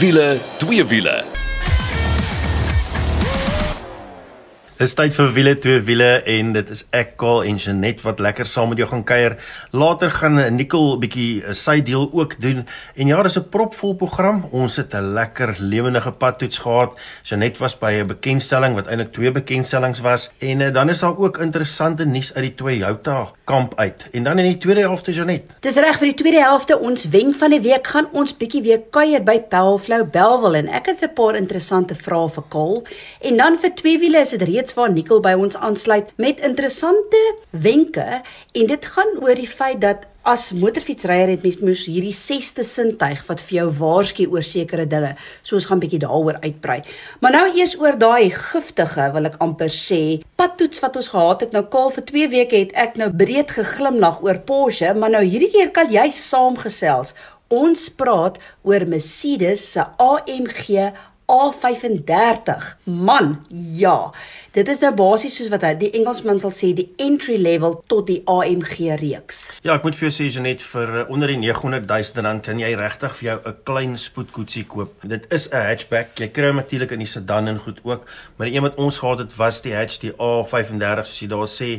Wiele, 0.00 0.38
twee 0.56 0.84
wiele. 0.84 1.24
Dis 4.80 4.94
tyd 4.96 5.12
vir 5.12 5.26
wiele 5.36 5.52
twee 5.60 5.80
wiele 5.84 6.06
en 6.32 6.54
dit 6.54 6.70
is 6.72 6.86
ek 6.96 7.10
Kaal 7.20 7.42
en 7.44 7.58
Janet 7.60 7.98
wat 8.00 8.20
lekker 8.24 8.48
saam 8.48 8.70
met 8.72 8.78
jou 8.80 8.86
gaan 8.88 9.02
kuier. 9.04 9.34
Later 9.76 10.08
gaan 10.08 10.40
Nicole 10.56 10.94
bietjie 11.02 11.42
eh, 11.42 11.52
sy 11.52 11.82
deel 11.84 12.06
ook 12.16 12.38
doen. 12.40 12.62
En 12.96 13.10
ja, 13.12 13.18
dis 13.22 13.36
'n 13.36 13.50
propvol 13.52 13.92
program. 14.00 14.48
Ons 14.50 14.76
het 14.76 14.94
'n 14.94 15.12
lekker 15.12 15.56
lewendige 15.58 16.12
padtoets 16.12 16.58
gehad. 16.58 16.96
Janet 17.24 17.58
was 17.58 17.76
by 17.76 17.92
'n 17.92 18.06
bekendstelling 18.06 18.74
wat 18.74 18.86
eintlik 18.86 19.12
twee 19.12 19.30
bekendstellings 19.30 20.00
was 20.00 20.30
en 20.38 20.60
uh, 20.60 20.72
dan 20.72 20.88
is 20.88 21.00
daar 21.00 21.18
ook 21.18 21.38
interessante 21.38 22.06
nuus 22.06 22.34
uit 22.34 22.44
die 22.44 22.54
Toyota 22.54 23.28
kamp 23.44 23.74
uit. 23.76 24.08
En 24.12 24.22
dan 24.22 24.38
in 24.38 24.44
die 24.44 24.58
tweede 24.58 24.80
helfte 24.80 25.12
Janet. 25.12 25.56
Dis 25.60 25.74
reg 25.74 25.98
vir 25.98 26.06
die 26.06 26.22
tweede 26.22 26.40
helfte 26.40 26.78
ons 26.78 27.08
wenk 27.08 27.34
van 27.34 27.50
die 27.50 27.60
week 27.60 27.86
gaan 27.86 28.08
ons 28.12 28.36
bietjie 28.36 28.62
weer 28.62 28.80
kuier 28.90 29.22
by 29.22 29.40
Pelflow 29.40 30.10
Belwel 30.10 30.54
en 30.54 30.68
ek 30.68 30.86
het 30.86 31.02
'n 31.02 31.12
paar 31.12 31.36
interessante 31.36 31.94
vrae 31.94 32.28
vir 32.28 32.44
Kaal. 32.48 32.82
En 33.20 33.36
dan 33.36 33.58
vir 33.58 33.74
twee 33.74 33.98
wiele 33.98 34.18
is 34.18 34.30
dit 34.30 34.40
steeds 34.70 34.78
waar 34.78 34.92
Nikkel 34.92 35.20
by 35.20 35.34
ons 35.34 35.56
aansluit 35.58 36.10
met 36.16 36.40
interessante 36.40 37.18
wenke 37.50 38.22
en 38.54 38.66
dit 38.66 38.86
gaan 38.86 39.18
oor 39.20 39.34
die 39.34 39.48
feit 39.48 39.80
dat 39.82 40.06
as 40.22 40.52
motorfietsryer 40.52 41.32
het 41.32 41.42
mens 41.42 41.58
moes 41.64 41.86
hierdie 41.88 42.14
sesde 42.14 42.62
sintuig 42.62 43.24
wat 43.26 43.40
vir 43.40 43.56
jou 43.56 43.66
waarsku 43.80 44.28
oor 44.30 44.44
sekere 44.44 44.86
dinge. 44.86 45.16
So 45.42 45.56
ons 45.56 45.66
gaan 45.66 45.80
bietjie 45.80 46.02
daaroor 46.04 46.38
uitbrei. 46.44 46.82
Maar 47.20 47.34
nou 47.34 47.44
eers 47.56 47.74
oor 47.80 47.96
daai 47.98 48.30
giftige 48.30 49.08
wil 49.14 49.26
ek 49.26 49.40
amper 49.40 49.72
sê 49.72 50.20
padtoets 50.38 50.82
wat 50.84 51.00
ons 51.00 51.10
gehad 51.10 51.46
het. 51.46 51.56
Nou 51.56 51.64
kaal 51.72 51.90
vir 51.96 52.06
2 52.12 52.30
weke 52.36 52.60
het 52.60 52.74
ek 52.76 53.00
nou 53.00 53.10
breed 53.10 53.50
geglimlag 53.56 54.22
oor 54.22 54.38
Porsche, 54.46 54.94
maar 54.94 55.10
nou 55.16 55.24
hierdie 55.24 55.50
keer 55.50 55.72
kan 55.74 55.90
jy 55.90 56.10
saamgesels. 56.14 57.16
Ons 57.50 57.88
praat 57.90 58.38
oor 58.62 58.86
Mercedes 58.86 59.64
se 59.72 59.82
AMG 59.98 60.92
A35. 61.30 62.74
Man, 62.84 63.36
ja. 63.78 64.10
Dit 64.50 64.66
is 64.66 64.80
nou 64.82 64.90
basies 64.98 65.36
soos 65.38 65.50
wat 65.52 65.62
hy 65.62 65.76
die 65.78 65.92
Engelsman 65.94 66.40
sal 66.42 66.50
sê 66.50 66.72
die 66.74 66.88
entry 66.98 67.36
level 67.38 67.76
tot 67.92 68.08
die 68.08 68.18
AMG 68.26 68.96
reeks. 68.98 69.44
Ja, 69.62 69.76
ek 69.76 69.86
moet 69.86 69.94
vir 69.94 70.08
jou 70.08 70.14
sê 70.16 70.26
Janet 70.26 70.64
vir 70.72 70.90
uh, 70.90 71.04
onder 71.12 71.30
die 71.30 71.38
900 71.38 71.86
000 71.86 72.26
rand 72.26 72.42
kan 72.48 72.58
jy 72.58 72.72
regtig 72.74 73.14
vir 73.20 73.28
jou 73.28 73.38
'n 73.46 73.56
klein 73.62 73.94
spoedkoetsie 73.94 74.64
koop. 74.66 74.92
Dit 75.06 75.30
is 75.30 75.46
'n 75.52 75.62
hatchback. 75.70 76.18
Jy 76.18 76.28
kry 76.34 76.50
hom 76.50 76.58
natuurlik 76.58 76.90
in 76.90 77.06
die 77.06 77.06
sedan 77.06 77.46
en 77.46 77.62
goed 77.62 77.78
ook, 77.84 78.06
maar 78.36 78.50
die 78.50 78.56
een 78.56 78.66
wat 78.66 78.74
ons 78.74 78.98
gehad 78.98 79.18
het 79.18 79.36
was 79.36 79.62
die 79.62 79.74
hatch 79.74 80.00
die 80.02 80.12
A35 80.18 81.06
soos 81.06 81.20
jy 81.22 81.28
daar 81.28 81.46
sê 81.46 81.70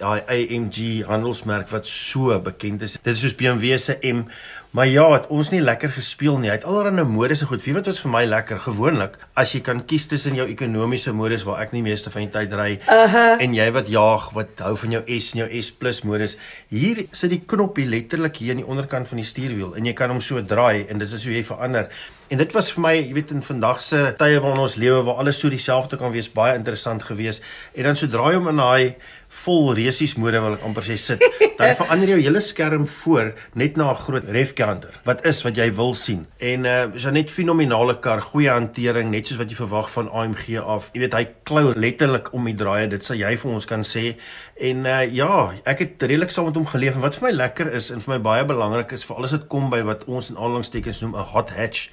ja, 0.00 0.16
AMG 0.26 1.04
handelsmerk 1.06 1.68
wat 1.70 1.86
so 1.86 2.40
bekend 2.40 2.82
is. 2.82 2.98
Dit 3.02 3.14
is 3.14 3.20
soos 3.20 3.36
BMW 3.36 3.78
se 3.78 3.98
M 4.02 4.26
Maar 4.70 4.86
ja, 4.86 5.02
het 5.10 5.24
ons 5.34 5.48
nie 5.50 5.58
lekker 5.60 5.90
gespeel 5.90 6.36
nie. 6.38 6.46
Hy 6.46 6.54
het 6.60 6.64
allerlei 6.68 7.02
modes 7.02 7.40
en 7.42 7.48
goed. 7.50 7.62
Wie 7.64 7.72
wat 7.74 7.88
vir 7.90 8.10
my 8.12 8.20
lekker 8.28 8.60
gewoonlik 8.62 9.16
as 9.34 9.50
jy 9.50 9.58
kan 9.66 9.80
kies 9.82 10.06
tussen 10.06 10.36
jou 10.38 10.46
ekonomiese 10.46 11.10
modus 11.16 11.42
waar 11.48 11.64
ek 11.64 11.72
nie 11.74 11.82
meeste 11.82 12.12
van 12.14 12.22
die 12.22 12.30
tyd 12.30 12.54
ry 12.54 12.68
uh 12.78 13.00
-huh. 13.14 13.42
en 13.42 13.54
jy 13.54 13.66
wat 13.74 13.90
jaag 13.90 14.30
wat 14.36 14.62
hou 14.62 14.76
van 14.76 14.94
jou 14.94 15.02
S 15.18 15.32
en 15.34 15.42
jou 15.42 15.62
S+ 15.62 16.04
modus. 16.04 16.36
Hier 16.68 17.06
sit 17.10 17.30
die 17.30 17.42
knoppie 17.46 17.86
letterlik 17.86 18.36
hier 18.36 18.50
aan 18.50 18.62
die 18.62 18.66
onderkant 18.66 19.08
van 19.08 19.16
die 19.16 19.26
stuurwiel 19.26 19.74
en 19.74 19.86
jy 19.86 19.92
kan 19.92 20.10
hom 20.10 20.20
so 20.20 20.44
draai 20.44 20.86
en 20.88 20.98
dit 20.98 21.12
is 21.12 21.24
hoe 21.24 21.34
jy 21.34 21.44
verander. 21.44 21.88
En 22.28 22.38
dit 22.38 22.52
was 22.52 22.72
vir 22.72 22.80
my, 22.80 22.94
jy 22.94 23.12
weet 23.12 23.30
in 23.30 23.42
vandag 23.42 23.82
se 23.82 24.14
tye 24.18 24.40
waarin 24.40 24.60
ons 24.60 24.76
lewe 24.76 25.02
waar 25.02 25.16
alles 25.16 25.40
so 25.40 25.48
dieselfde 25.48 25.96
kan 25.96 26.12
wees, 26.12 26.32
baie 26.32 26.54
interessant 26.54 27.02
geweest. 27.02 27.42
En 27.74 27.82
dan 27.82 27.96
sodra 27.96 28.28
jy 28.30 28.36
hom 28.38 28.48
in 28.48 28.56
daai 28.56 28.94
vol 29.30 29.74
resies 29.78 30.16
mode 30.18 30.40
wil 30.42 30.56
ek 30.56 30.64
amper 30.66 30.84
sê 30.84 30.96
sit, 30.98 31.22
dan 31.58 31.76
verander 31.78 32.12
jou 32.14 32.18
hele 32.20 32.40
skerm 32.42 32.86
voor 33.02 33.32
net 33.54 33.76
na 33.76 33.92
'n 33.92 34.02
groot 34.04 34.24
ref 34.24 34.52
counter 34.54 34.92
wat 35.04 35.24
is 35.26 35.42
wat 35.42 35.56
jy 35.56 35.70
wil 35.74 35.94
sien. 35.94 36.26
En 36.38 36.64
uh 36.64 36.94
is 36.94 37.06
'n 37.06 37.12
net 37.12 37.30
fenominale 37.30 37.98
kar, 38.00 38.20
goeie 38.20 38.50
hantering, 38.50 39.10
net 39.10 39.26
soos 39.26 39.38
wat 39.38 39.50
jy 39.50 39.56
verwag 39.56 39.90
van 39.90 40.10
AMG 40.10 40.58
af. 40.58 40.90
Jy 40.92 41.00
weet 41.00 41.14
hy 41.14 41.26
klou 41.44 41.72
letterlik 41.74 42.32
om 42.32 42.44
die 42.44 42.54
draaie, 42.54 42.88
dit 42.88 43.04
sal 43.04 43.16
jy 43.16 43.36
vir 43.36 43.50
ons 43.50 43.64
kan 43.64 43.82
sê. 43.82 44.16
En 44.60 44.86
uh 44.86 45.14
ja, 45.14 45.52
ek 45.64 45.78
het 45.78 46.02
redelik 46.02 46.30
saam 46.30 46.46
met 46.46 46.56
hom 46.56 46.66
geleef 46.66 46.94
en 46.94 47.00
wat 47.00 47.16
vir 47.16 47.28
my 47.28 47.36
lekker 47.36 47.72
is 47.72 47.90
en 47.90 48.00
vir 48.00 48.14
my 48.14 48.20
baie 48.20 48.44
belangrik 48.44 48.92
is 48.92 49.04
veral 49.04 49.24
as 49.24 49.30
dit 49.30 49.48
kom 49.48 49.70
by 49.70 49.82
wat 49.82 50.04
ons 50.04 50.30
in 50.30 50.36
aanhalingstekens 50.36 51.00
noem 51.00 51.14
'n 51.16 51.30
hot 51.32 51.50
hatch 51.50 51.90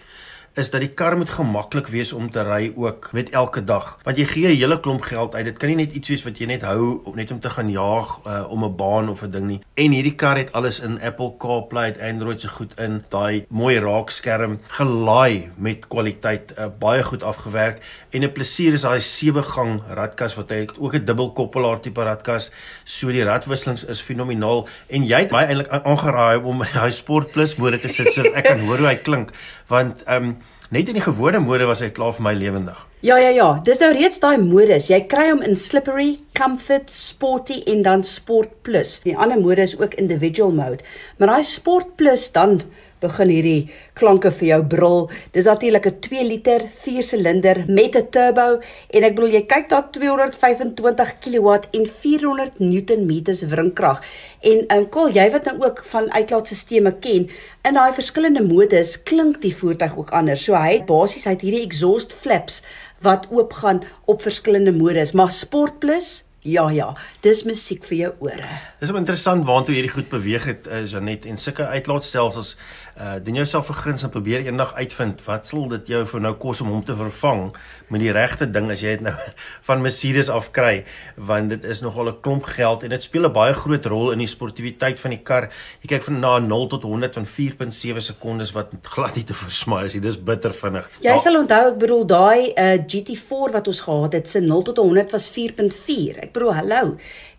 is 0.57 0.71
dat 0.73 0.81
die 0.81 0.89
kar 0.89 1.17
moet 1.17 1.29
gemaklik 1.29 1.87
wees 1.93 2.11
om 2.13 2.31
te 2.33 2.41
ry 2.41 2.71
ook 2.75 3.09
met 3.13 3.29
elke 3.29 3.61
dag. 3.63 3.97
Want 4.03 4.17
jy 4.17 4.25
gee 4.25 4.47
'n 4.47 4.57
hele 4.57 4.79
klomp 4.79 5.01
geld 5.01 5.35
uit. 5.35 5.45
Dit 5.45 5.57
kan 5.57 5.69
nie 5.69 5.85
net 5.85 5.93
iets 5.93 6.09
wees 6.09 6.23
wat 6.23 6.37
jy 6.37 6.45
net 6.45 6.61
hou 6.61 7.01
net 7.15 7.31
om 7.31 7.39
te 7.39 7.49
gaan 7.49 7.69
jaag 7.69 8.19
uh, 8.25 8.45
om 8.49 8.63
'n 8.63 8.75
baan 8.75 9.09
of 9.09 9.21
'n 9.21 9.29
ding 9.29 9.47
nie. 9.47 9.61
En 9.75 9.91
hierdie 9.91 10.15
kar 10.15 10.37
het 10.37 10.51
alles 10.51 10.79
in 10.79 11.01
Apple 11.01 11.33
CarPlay, 11.37 11.95
Android 12.01 12.41
se 12.41 12.47
goed 12.47 12.73
in. 12.79 13.03
Daai 13.09 13.45
mooi 13.49 13.79
raakskerm 13.79 14.59
gelaai 14.67 15.51
met 15.55 15.87
kwaliteit, 15.87 16.53
uh, 16.57 16.65
baie 16.79 17.03
goed 17.03 17.23
afgewerk 17.23 17.81
en 18.09 18.23
'n 18.23 18.31
plesier 18.31 18.73
is 18.73 18.81
daai 18.81 19.01
sewe 19.01 19.43
gang 19.43 19.81
radkas 19.93 20.35
wat 20.35 20.49
hy 20.49 20.67
ook 20.79 20.93
'n 20.93 21.05
dubbelkoppelaar 21.05 21.79
tipe 21.79 22.03
radkas. 22.03 22.51
So 22.83 23.11
die 23.11 23.23
radwisselings 23.23 23.85
is 23.85 24.01
fenomenaal 24.01 24.67
en 24.87 25.05
jy 25.05 25.19
het 25.19 25.31
my 25.31 25.43
eintlik 25.43 25.69
aangeraai 25.69 26.37
om 26.43 26.61
hy 26.81 26.89
Sport 26.89 27.31
Plus 27.31 27.55
mode 27.55 27.79
te 27.79 27.87
sit 27.87 28.13
sodat 28.13 28.33
ek 28.33 28.43
kan 28.43 28.59
hoor 28.59 28.77
hoe 28.77 28.87
hy 28.87 28.95
klink 28.95 29.31
want 29.67 30.03
ehm 30.05 30.31
um, 30.31 30.37
Net 30.67 30.89
in 30.91 30.97
die 30.97 31.03
gewone 31.05 31.39
mode 31.39 31.63
was 31.69 31.79
hy 31.79 31.87
klaar 31.95 32.11
vir 32.17 32.25
my 32.25 32.33
lewendig. 32.35 32.79
Ja 33.05 33.15
ja 33.21 33.29
ja, 33.31 33.45
dis 33.63 33.79
nou 33.79 33.93
reeds 33.95 34.19
daai 34.19 34.35
modus. 34.41 34.89
Jy 34.91 34.97
kry 35.07 35.29
hom 35.29 35.39
in 35.45 35.55
slippery, 35.55 36.17
comfort, 36.35 36.91
sporty 36.91 37.61
en 37.71 37.85
dan 37.85 38.03
sport 38.03 38.51
plus. 38.67 38.97
Die 39.05 39.15
ander 39.15 39.39
mode 39.39 39.63
is 39.63 39.77
ook 39.79 39.95
individual 40.01 40.51
mode. 40.51 40.83
Maar 41.17 41.31
daai 41.31 41.47
sport 41.47 41.95
plus 41.95 42.27
dan 42.35 42.59
begin 43.03 43.29
hierdie 43.29 43.69
klanke 43.97 44.31
vir 44.39 44.47
jou 44.47 44.59
brul. 44.73 45.09
Dis 45.33 45.45
natuurlik 45.45 45.85
'n 45.87 45.99
2 46.01 46.23
liter 46.23 46.61
4 46.83 47.03
silinder 47.03 47.63
met 47.67 47.95
'n 47.95 48.09
turbo 48.09 48.59
en 48.89 49.03
ek 49.03 49.15
bedoel 49.15 49.33
jy 49.33 49.45
kyk 49.45 49.69
daar 49.69 49.91
225 49.91 51.13
kW 51.19 51.47
en 51.73 51.85
400 51.85 52.59
Nm 52.59 53.23
wringkrag. 53.49 54.01
En 54.41 54.77
um, 54.77 54.89
Kol, 54.89 55.09
jy 55.09 55.31
wat 55.31 55.45
nou 55.45 55.57
ook 55.65 55.83
van 55.85 56.11
uitlaatstelsels 56.11 56.99
ken, 56.99 57.29
in 57.63 57.73
daai 57.73 57.93
verskillende 57.93 58.43
modus 58.43 59.03
klink 59.03 59.41
die 59.41 59.55
voertuig 59.55 59.97
ook 59.97 60.11
anders. 60.11 60.43
So 60.43 60.55
hy 60.55 60.83
basies 60.85 61.25
hy 61.25 61.31
het 61.31 61.41
hierdie 61.41 61.65
exhaust 61.65 62.13
flaps 62.13 62.61
wat 63.01 63.27
oopgaan 63.29 63.83
op 64.05 64.21
verskillende 64.21 64.71
modus, 64.71 65.11
maar 65.11 65.31
Sport 65.31 65.79
Plus 65.79 66.23
Ja 66.47 66.69
ja, 66.71 66.93
dis 67.25 67.41
musiek 67.43 67.83
vir 67.89 67.97
jou 67.97 68.09
ore. 68.29 68.45
Dis 68.79 68.91
interessant 68.95 69.43
waantoe 69.47 69.73
hierdie 69.75 69.91
goed 69.91 70.07
beweeg 70.07 70.45
het, 70.47 70.67
uh, 70.69 70.85
Janet 70.87 71.25
en 71.27 71.39
sulke 71.41 71.65
uitlaatstelsels 71.65 72.53
uh 72.97 73.15
doen 73.23 73.35
jouself 73.37 73.65
vergins 73.69 74.03
en 74.03 74.09
probeer 74.09 74.45
eendag 74.45 74.73
uitvind 74.73 75.19
wat 75.25 75.45
sal 75.45 75.67
dit 75.69 75.89
jou 75.91 75.99
vir 76.09 76.21
nou 76.21 76.33
kos 76.41 76.61
om 76.63 76.71
hom 76.73 76.83
te 76.83 76.95
vervang 76.97 77.51
met 77.93 78.01
die 78.01 78.13
regte 78.15 78.47
ding 78.49 78.71
as 78.73 78.81
jy 78.81 78.95
dit 78.97 79.03
nou 79.05 79.13
van 79.69 79.83
Mercedes 79.85 80.31
af 80.33 80.49
kry 80.55 80.83
want 81.29 81.53
dit 81.53 81.65
is 81.65 81.83
nogal 81.85 82.09
'n 82.09 82.21
klomp 82.25 82.49
geld 82.57 82.83
en 82.83 82.89
dit 82.89 83.03
speel 83.03 83.29
'n 83.29 83.33
baie 83.33 83.53
groot 83.53 83.85
rol 83.85 84.11
in 84.11 84.19
die 84.19 84.27
sportiwiteit 84.27 84.99
van 84.99 85.11
die 85.13 85.21
kar. 85.21 85.49
Jy 85.81 85.87
kyk 85.93 86.03
van 86.09 86.19
na 86.19 86.39
0 86.39 86.67
tot 86.67 86.83
100 86.83 87.13
van 87.13 87.25
4.7 87.25 88.01
sekondes 88.01 88.51
wat 88.51 88.73
glad 88.95 89.15
nie 89.15 89.23
te 89.23 89.33
versmaai 89.33 89.85
is 89.85 89.93
nie. 89.93 90.01
Dis 90.01 90.17
bitter 90.17 90.53
vinnig. 90.53 90.89
Jy 91.01 91.13
ja. 91.13 91.17
sal 91.17 91.37
onthou 91.37 91.63
ek 91.69 91.77
bedoel 91.77 92.05
daai 92.05 92.53
uh 92.57 92.77
GT4 92.81 93.53
wat 93.53 93.67
ons 93.67 93.81
gehad 93.81 94.13
het 94.13 94.29
se 94.29 94.39
0 94.39 94.61
tot 94.63 94.77
100 94.77 95.11
was 95.11 95.29
4.4. 95.29 96.23
Ek 96.25 96.33
bedoel 96.33 96.53
hallo 96.53 96.97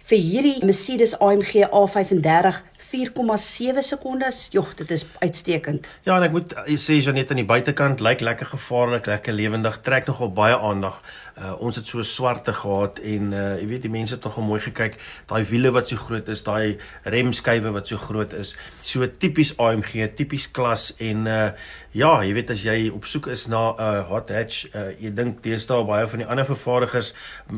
vir 0.09 0.19
hierdie 0.19 0.65
Mercedes 0.65 1.19
AMG 1.21 1.67
A35 1.69 2.63
4,7 2.89 3.83
sekondes. 3.85 4.47
Jogg, 4.51 4.75
dit 4.81 4.91
is 4.91 5.05
uitstekend. 5.19 5.89
Ja, 6.09 6.17
en 6.17 6.25
ek 6.29 6.33
moet 6.33 6.55
sê 6.81 6.97
Janet 7.03 7.31
aan 7.31 7.43
die 7.43 7.49
buitekant 7.49 8.01
lyk 8.05 8.25
lekker 8.25 8.49
gevaarlik, 8.55 9.09
lekker 9.11 9.37
lewendig, 9.37 9.81
trek 9.85 10.09
nogal 10.09 10.33
baie 10.33 10.57
aandag. 10.57 11.03
Uh, 11.39 11.55
ons 11.63 11.77
het 11.79 11.87
so 11.87 12.03
swarte 12.03 12.53
gehad 12.53 12.99
en 12.99 13.33
uh, 13.33 13.43
jy 13.61 13.67
weet 13.71 13.85
die 13.87 13.93
mense 13.93 14.17
het 14.17 14.25
nogal 14.27 14.43
mooi 14.43 14.61
gekyk. 14.65 14.97
Daai 15.31 15.45
wiele 15.47 15.71
wat 15.71 15.91
so 15.91 16.01
groot 16.03 16.29
is, 16.29 16.43
daai 16.43 16.79
remskywe 17.07 17.71
wat 17.77 17.87
so 17.87 18.01
groot 18.03 18.35
is. 18.35 18.57
So 18.83 19.07
tipies 19.07 19.55
AMG, 19.63 20.09
tipies 20.19 20.49
klas 20.51 20.91
en 20.99 21.29
uh, 21.31 21.53
ja, 21.95 22.11
jy 22.27 22.35
weet 22.37 22.51
as 22.53 22.65
jy 22.67 22.77
op 22.93 23.07
soek 23.09 23.31
is 23.33 23.47
na 23.47 23.71
'n 23.71 23.79
uh, 23.79 24.03
hot 24.11 24.31
hatch, 24.35 24.67
uh, 24.75 24.91
jy 24.99 25.11
dink 25.15 25.41
teenoor 25.43 25.87
baie 25.87 26.07
van 26.07 26.19
die 26.19 26.27
ander 26.27 26.45
vervaardigers, 26.45 27.15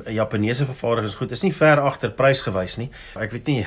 Japaneese 0.06 0.65
vervaardigers, 0.69 1.15
goed, 1.15 1.33
is 1.33 1.43
nie 1.43 1.53
ver 1.53 1.81
agter 1.81 2.11
prysgewys 2.11 2.76
nie. 2.76 2.91
Ek 3.17 3.33
weet 3.33 3.47
nie. 3.47 3.67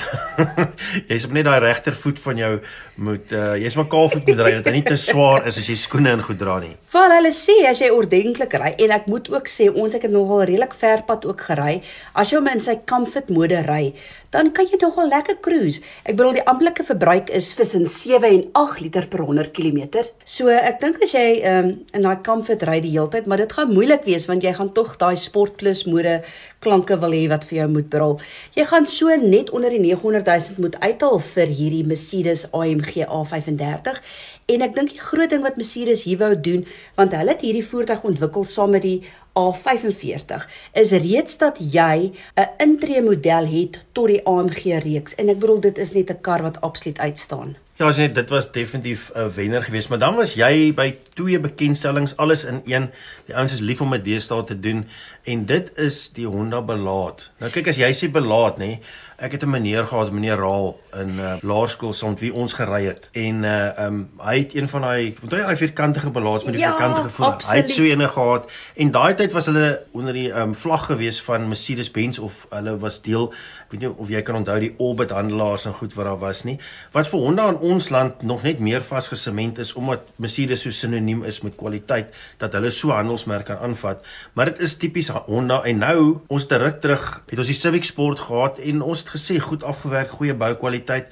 Jy's 1.09 1.25
op 1.25 1.33
net 1.33 1.45
daai 1.45 1.59
regtervoet 1.59 2.19
van 2.19 2.38
jou 2.38 2.54
moet 2.95 3.31
uh, 3.33 3.56
jy's 3.57 3.75
maar 3.75 3.88
kaalvoet 3.89 4.27
moet 4.27 4.39
ry 4.45 4.51
dat 4.59 4.68
hy 4.69 4.74
nie 4.77 4.86
te 4.86 4.98
swaar 5.00 5.48
is 5.50 5.57
as 5.57 5.68
jy 5.69 5.75
skoene 5.80 6.13
in 6.13 6.21
goed 6.21 6.38
dra 6.38 6.59
nie. 6.62 6.75
Val 6.94 7.12
hulle 7.16 7.31
sê 7.33 7.56
as 7.66 7.81
jy 7.81 7.89
ordentlik 7.94 8.54
ry 8.62 8.74
en 8.86 8.94
ek 8.94 9.07
moet 9.09 9.30
ook 9.33 9.50
sê 9.50 9.69
ons 9.71 9.94
het 9.94 10.02
nogal 10.11 10.44
redelik 10.44 10.73
ver 10.73 11.03
pad 11.07 11.25
ook 11.25 11.41
gery. 11.47 11.81
As 12.13 12.31
jy 12.31 12.39
hom 12.39 12.50
in 12.51 12.61
sy 12.63 12.75
comfort 12.89 13.29
mode 13.33 13.61
ry, 13.67 13.94
dan 14.33 14.51
kan 14.51 14.67
jy 14.67 14.79
nogal 14.81 15.11
lekker 15.11 15.38
cruise. 15.45 15.81
Ek 16.03 16.17
bedoel 16.17 16.39
die 16.39 16.45
amptelike 16.50 16.85
verbruik 16.88 17.29
is 17.29 17.51
tussen 17.55 17.85
7 17.88 18.25
en 18.27 18.47
8 18.57 18.81
liter 18.81 19.07
per 19.07 19.23
100 19.23 19.53
km. 19.53 20.03
So 20.25 20.50
ek 20.50 20.81
dink 20.81 21.01
as 21.05 21.13
jy 21.13 21.44
um, 21.50 21.73
in 21.94 22.07
daai 22.07 22.23
comfort 22.25 22.65
ry 22.67 22.79
die 22.83 22.95
hele 22.95 23.11
tyd, 23.13 23.29
maar 23.29 23.44
dit 23.44 23.53
gaan 23.53 23.71
moeilik 23.73 24.07
wees 24.07 24.27
want 24.31 24.44
jy 24.44 24.55
gaan 24.57 24.73
tog 24.73 24.95
daai 25.01 25.15
sport 25.19 25.57
plus 25.61 25.85
mode 25.85 26.21
klanke 26.63 26.95
wil 26.99 27.13
hê 27.13 27.25
wat 27.31 27.45
vir 27.49 27.61
jou 27.61 27.69
moet 27.75 27.89
brul. 27.91 28.17
Jy 28.57 28.65
gaan 28.71 28.88
so 28.89 29.13
net 29.19 29.51
onder 29.53 29.73
die 29.73 29.81
900 29.83 30.25
000 30.25 30.63
moet 30.63 30.77
uithaal 30.81 31.19
vir 31.33 31.51
hierdie 31.59 31.83
Mercedes 31.88 32.45
AMG 32.51 33.03
A35 33.06 33.99
En 34.45 34.62
ek 34.62 34.74
dink 34.75 34.90
die 34.92 35.00
groot 35.00 35.30
ding 35.30 35.44
wat 35.45 35.56
Mercedes 35.56 36.04
hier 36.04 36.18
wou 36.19 36.34
doen, 36.36 36.66
want 36.95 37.13
hulle 37.16 37.31
het 37.31 37.42
hierdie 37.42 37.63
voertuig 37.63 38.04
ontwikkel 38.04 38.44
saam 38.44 38.74
met 38.75 38.84
die 38.84 39.00
A45 39.40 40.44
is 40.81 40.92
reeds 40.92 41.38
dat 41.42 41.57
jy 41.57 42.12
'n 42.36 42.50
intree 42.60 43.01
model 43.01 43.45
het 43.48 43.80
tot 43.92 44.07
die 44.07 44.22
AMG 44.25 44.84
reeks 44.84 45.16
en 45.16 45.30
ek 45.30 45.40
bedoel 45.40 45.60
dit 45.60 45.78
is 45.78 45.94
net 45.94 46.12
'n 46.12 46.22
kar 46.22 46.42
wat 46.42 46.62
absoluut 46.62 47.00
uitstaan. 47.00 47.56
Ja, 47.83 47.89
as 47.89 47.97
net 48.00 48.13
dit 48.15 48.30
was 48.31 48.45
definitief 48.51 49.12
'n 49.13 49.33
wenner 49.35 49.63
geweest, 49.63 49.89
maar 49.89 50.00
dan 50.00 50.15
was 50.15 50.33
jy 50.33 50.74
by 50.74 50.95
twee 51.13 51.39
bekendstellings 51.39 52.18
alles 52.18 52.44
in 52.44 52.62
een. 52.65 52.91
Die 53.25 53.35
ouens 53.35 53.53
is 53.53 53.59
lief 53.59 53.81
om 53.81 53.91
dit 53.91 54.03
deesdae 54.03 54.44
te 54.44 54.59
doen 54.59 54.88
en 55.24 55.45
dit 55.45 55.71
is 55.75 56.09
die 56.13 56.27
Honda 56.27 56.62
Belaat. 56.62 57.31
Nou 57.39 57.51
kyk 57.51 57.68
as 57.68 57.75
jy 57.75 57.91
sê 57.94 58.12
Belaat 58.12 58.57
nê, 58.57 58.80
ek 59.18 59.31
het 59.31 59.44
'n 59.44 59.50
meneer 59.50 59.85
gehad, 59.85 60.12
meneer 60.12 60.35
Raal 60.35 60.80
in 60.94 61.19
uh, 61.19 61.35
laerskool 61.41 61.94
saam 61.94 62.15
wie 62.19 62.33
ons 62.33 62.53
gery 62.53 62.85
het. 62.85 63.09
En 63.12 63.44
uh 63.44 63.85
um 63.85 64.09
hy 64.18 64.38
het 64.38 64.56
een 64.56 64.68
van 64.68 64.81
daai, 64.81 65.15
onthou 65.21 65.39
jy 65.39 65.45
daai 65.45 65.56
vierkantige 65.56 66.12
Belaats 66.12 66.44
met 66.44 66.53
die 66.53 66.63
ja, 66.63 66.71
vierkantige 66.71 67.09
voet. 67.09 67.47
Hy 67.47 67.56
het 67.56 67.71
so 67.71 67.83
eene 67.83 68.07
gehad 68.07 68.51
en 68.75 68.91
daai 68.91 69.13
tyd 69.13 69.31
was 69.31 69.45
hulle 69.45 69.81
onder 69.91 70.13
die 70.13 70.30
um 70.31 70.56
vlag 70.56 70.85
gewees 70.85 71.21
van 71.21 71.47
Mercedes-Benz 71.47 72.18
of 72.18 72.47
hulle 72.50 72.77
was 72.77 73.01
deel, 73.01 73.33
weet 73.73 73.83
nie 73.83 73.91
of 73.91 74.11
jy 74.11 74.21
kan 74.25 74.37
onthou 74.39 74.59
die 74.61 74.71
Orbit 74.83 75.13
handelaars 75.13 75.65
en 75.69 75.75
goed 75.77 75.95
wat 75.97 76.07
daar 76.07 76.19
was 76.21 76.43
nie. 76.47 76.57
Wat 76.93 77.09
vir 77.09 77.23
Honda 77.25 77.47
in 77.53 77.59
ons 77.73 77.89
land 77.93 78.21
nog 78.27 78.45
net 78.45 78.61
meer 78.63 78.85
vasgesement 78.85 79.59
is 79.63 79.73
omdat 79.79 80.05
Mercedes 80.21 80.65
so 80.65 80.73
sinoniem 80.73 81.23
is 81.27 81.41
met 81.45 81.57
kwaliteit 81.59 82.13
dat 82.41 82.53
hulle 82.57 82.71
so 82.73 82.93
handelsmerk 82.93 83.49
kan 83.49 83.63
aanvat. 83.65 84.05
Maar 84.37 84.53
dit 84.53 84.63
is 84.67 84.77
tipies 84.77 85.09
Honda 85.13 85.63
en 85.69 85.81
nou 85.83 85.97
ons 86.27 86.47
terug 86.47 86.79
terug 86.83 87.09
het 87.29 87.39
ons 87.39 87.49
die 87.49 87.57
Civic 87.57 87.87
Sport 87.89 88.23
gehad 88.27 88.61
en 88.61 88.85
ons 88.85 89.03
het 89.03 89.11
gesê 89.15 89.39
goed 89.41 89.63
afgewerk, 89.63 90.13
goeie 90.13 90.35
boukwaliteit. 90.37 91.09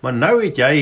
Maar 0.00 0.16
nou 0.16 0.34
het 0.42 0.58
jy 0.58 0.76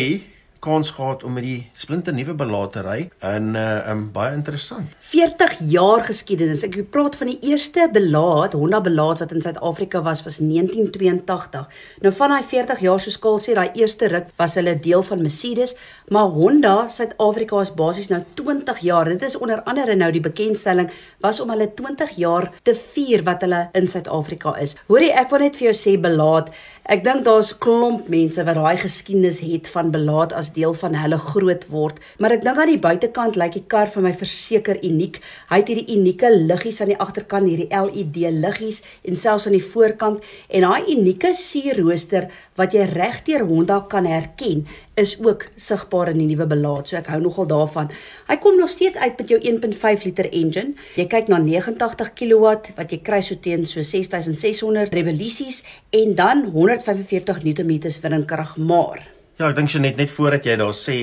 kans 0.64 0.90
gehad 0.90 1.22
om 1.25 1.32
met 1.32 1.44
die 1.46 1.70
splinter 1.78 2.14
nuwe 2.14 2.34
belatery 2.34 3.08
in 3.25 3.55
uh 3.58 3.90
um 3.90 4.08
baie 4.12 4.34
interessant. 4.34 4.90
40 5.10 5.58
jaar 5.70 6.02
geskiedenis. 6.06 6.64
Ek 6.66 6.76
praat 6.90 7.16
van 7.16 7.31
die 7.31 7.38
eerste 7.50 7.88
belaat, 7.93 8.56
Honda 8.58 8.81
belaat 8.84 9.22
wat 9.22 9.32
in 9.32 9.43
Suid-Afrika 9.44 10.02
was 10.02 10.22
was 10.26 10.38
1982. 10.43 11.69
Nou 12.05 12.12
van 12.20 12.34
daai 12.34 12.43
40 12.52 12.82
jaar 12.84 13.00
so 13.00 13.14
skaal 13.14 13.38
sê 13.43 13.55
daai 13.58 13.70
eerste 13.78 14.10
ruk 14.12 14.32
was 14.40 14.56
hulle 14.58 14.75
deel 14.88 15.02
van 15.02 15.22
Mercedes, 15.22 15.75
maar 16.08 16.32
Honda 16.34 16.76
Suid-Afrika 16.88 17.62
is 17.62 17.75
basies 17.75 18.11
nou 18.12 18.22
20 18.43 18.82
jaar. 18.87 19.12
Dit 19.12 19.22
is 19.22 19.38
onder 19.38 19.62
andere 19.62 19.94
nou 19.94 20.11
die 20.12 20.25
bekendstelling 20.25 20.90
was 21.25 21.40
om 21.40 21.50
hulle 21.54 21.70
20 21.75 22.16
jaar 22.19 22.50
te 22.62 22.75
vier 22.75 23.25
wat 23.25 23.46
hulle 23.46 23.69
in 23.78 23.88
Suid-Afrika 23.88 24.56
is. 24.58 24.76
Hoorie, 24.88 25.12
ek 25.12 25.31
wil 25.31 25.46
net 25.46 25.58
vir 25.61 25.70
jou 25.70 25.76
sê 25.76 25.96
belaat 26.00 26.50
Ek 26.88 27.02
dink 27.05 27.20
daar's 27.26 27.50
klomp 27.61 28.06
mense 28.08 28.40
wat 28.49 28.56
daai 28.56 28.79
geskiedenis 28.81 29.43
het 29.44 29.67
van 29.75 29.90
belaat 29.93 30.31
as 30.32 30.55
deel 30.55 30.73
van 30.81 30.94
hulle 30.96 31.19
groot 31.20 31.67
word, 31.69 31.99
maar 32.17 32.32
ek 32.32 32.46
dink 32.46 32.62
aan 32.62 32.73
die 32.73 32.81
buitekant 32.81 33.37
lyk 33.37 33.58
die 33.58 33.64
kar 33.75 33.93
vir 33.93 34.06
my 34.06 34.14
verseker 34.17 34.81
uniek. 34.81 35.19
Hy 35.50 35.58
het 35.61 35.69
hierdie 35.69 35.99
unieke 35.99 36.31
liggies 36.32 36.81
aan 36.81 36.94
die 36.94 36.96
agterkant, 37.05 37.44
hierdie 37.44 37.69
LED 37.69 38.17
liggies 38.40 38.81
en 39.05 39.20
selfs 39.20 39.50
aan 39.50 39.58
die 39.58 39.67
voorkant 39.67 40.25
en 40.49 40.64
daai 40.64 40.88
unieke 40.94 41.35
sierrooster 41.37 42.31
wat 42.56 42.73
jy 42.73 42.88
regdeur 42.88 43.44
Honda 43.44 43.82
kan 43.93 44.08
herken 44.08 44.64
is 44.99 45.14
ook 45.23 45.46
sigbaar 45.56 46.11
in 46.11 46.19
die 46.19 46.26
nuwe 46.26 46.46
belaat. 46.50 46.90
So 46.90 46.99
ek 46.99 47.11
hou 47.12 47.20
nogal 47.23 47.46
daarvan. 47.50 47.93
Hy 48.29 48.37
kom 48.43 48.58
nog 48.58 48.70
steeds 48.73 48.99
uit 48.99 49.20
met 49.20 49.31
jou 49.31 49.38
1.5 49.38 50.06
liter 50.08 50.29
engine. 50.35 50.75
Jy 50.99 51.06
kyk 51.12 51.31
na 51.31 51.38
89 51.44 52.12
kW 52.19 52.55
wat 52.79 52.94
jy 52.94 52.99
kry 53.06 53.20
so 53.23 53.38
teen 53.44 53.67
so 53.69 53.85
6600 53.87 54.94
revolusies 54.99 55.62
en 55.94 56.17
dan 56.19 56.49
145 56.78 57.42
Nm 57.42 57.80
windkrag 58.02 58.56
maar. 58.56 59.06
Ja, 59.38 59.46
ek 59.52 59.54
dink 59.54 59.70
jy 59.70 59.78
net 59.78 59.98
net 60.00 60.10
voordat 60.10 60.46
jy 60.48 60.56
daar 60.58 60.75
sê 60.75 60.96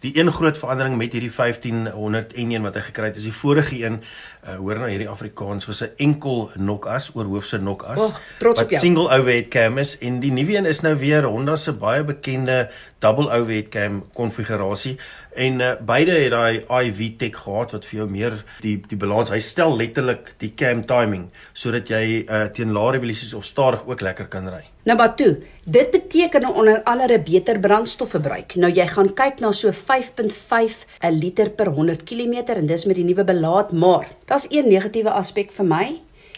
die 0.00 0.14
een 0.16 0.30
groot 0.32 0.56
verandering 0.56 0.94
met 0.96 1.12
hierdie 1.12 1.32
1501 1.32 2.64
wat 2.64 2.78
hy 2.78 2.84
gekry 2.86 3.10
het 3.10 3.18
is 3.20 3.26
die 3.28 3.34
vorige 3.36 3.76
een 3.82 3.98
uh, 4.00 4.54
hoor 4.56 4.80
nou 4.80 4.88
hierdie 4.88 5.10
Afrikaans 5.12 5.68
was 5.68 5.82
'n 5.84 5.92
enkel 6.00 6.48
nokas 6.56 7.10
oor 7.14 7.28
hoofse 7.28 7.58
nokas. 7.60 8.00
Oh, 8.00 8.16
jou. 8.40 8.80
Single 8.80 9.12
overhead 9.12 9.48
cam 9.52 9.78
is 9.78 9.98
en 10.00 10.20
die 10.20 10.32
nuwe 10.32 10.56
een 10.56 10.66
is 10.66 10.80
nou 10.80 10.94
weer 10.96 11.28
Honda 11.28 11.56
se 11.56 11.72
baie 11.72 12.02
bekende 12.02 12.70
double 13.02 13.28
overhead 13.28 13.68
cam 13.74 14.02
konfigurasie 14.16 14.96
en 15.34 15.60
uh, 15.60 15.72
beide 15.80 16.12
het 16.12 16.32
daai 16.34 16.62
IV 16.88 17.16
tech 17.20 17.38
gehad 17.44 17.72
wat 17.74 17.86
vir 17.88 18.02
jou 18.02 18.08
meer 18.10 18.36
die 18.64 18.76
die 18.88 18.98
balans 19.00 19.32
hy 19.32 19.40
stel 19.42 19.74
letterlik 19.78 20.34
die 20.42 20.52
cam 20.56 20.84
timing 20.88 21.28
sodat 21.52 21.90
jy 21.90 22.22
uh, 22.22 22.44
teen 22.54 22.74
lae 22.76 22.92
revolusies 22.96 23.34
of 23.34 23.46
stadig 23.48 23.82
ook 23.88 24.04
lekker 24.04 24.28
kan 24.32 24.48
ry. 24.52 24.62
Nou 24.88 24.96
maar 24.98 25.14
toe, 25.16 25.36
dit 25.64 25.90
beteken 25.94 26.46
onder 26.50 26.82
andere 26.90 27.20
beter 27.22 27.60
brandstofverbruik. 27.62 28.56
Nou 28.58 28.70
jy 28.72 28.86
gaan 28.90 29.12
kyk 29.14 29.40
na 29.40 29.52
so 29.52 29.70
5.5 29.70 30.84
'n 31.00 31.18
liter 31.18 31.50
per 31.50 31.70
100 31.70 32.04
km 32.04 32.54
en 32.56 32.66
dis 32.66 32.84
met 32.84 32.96
die 32.96 33.06
nuwe 33.06 33.24
belaat, 33.24 33.72
maar 33.72 34.08
daar's 34.26 34.46
een 34.50 34.68
negatiewe 34.68 35.10
aspek 35.10 35.52
vir 35.52 35.66
my. 35.66 35.86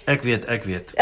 Ek 0.05 0.23
weet, 0.23 0.45
ek 0.45 0.65
weet. 0.65 0.93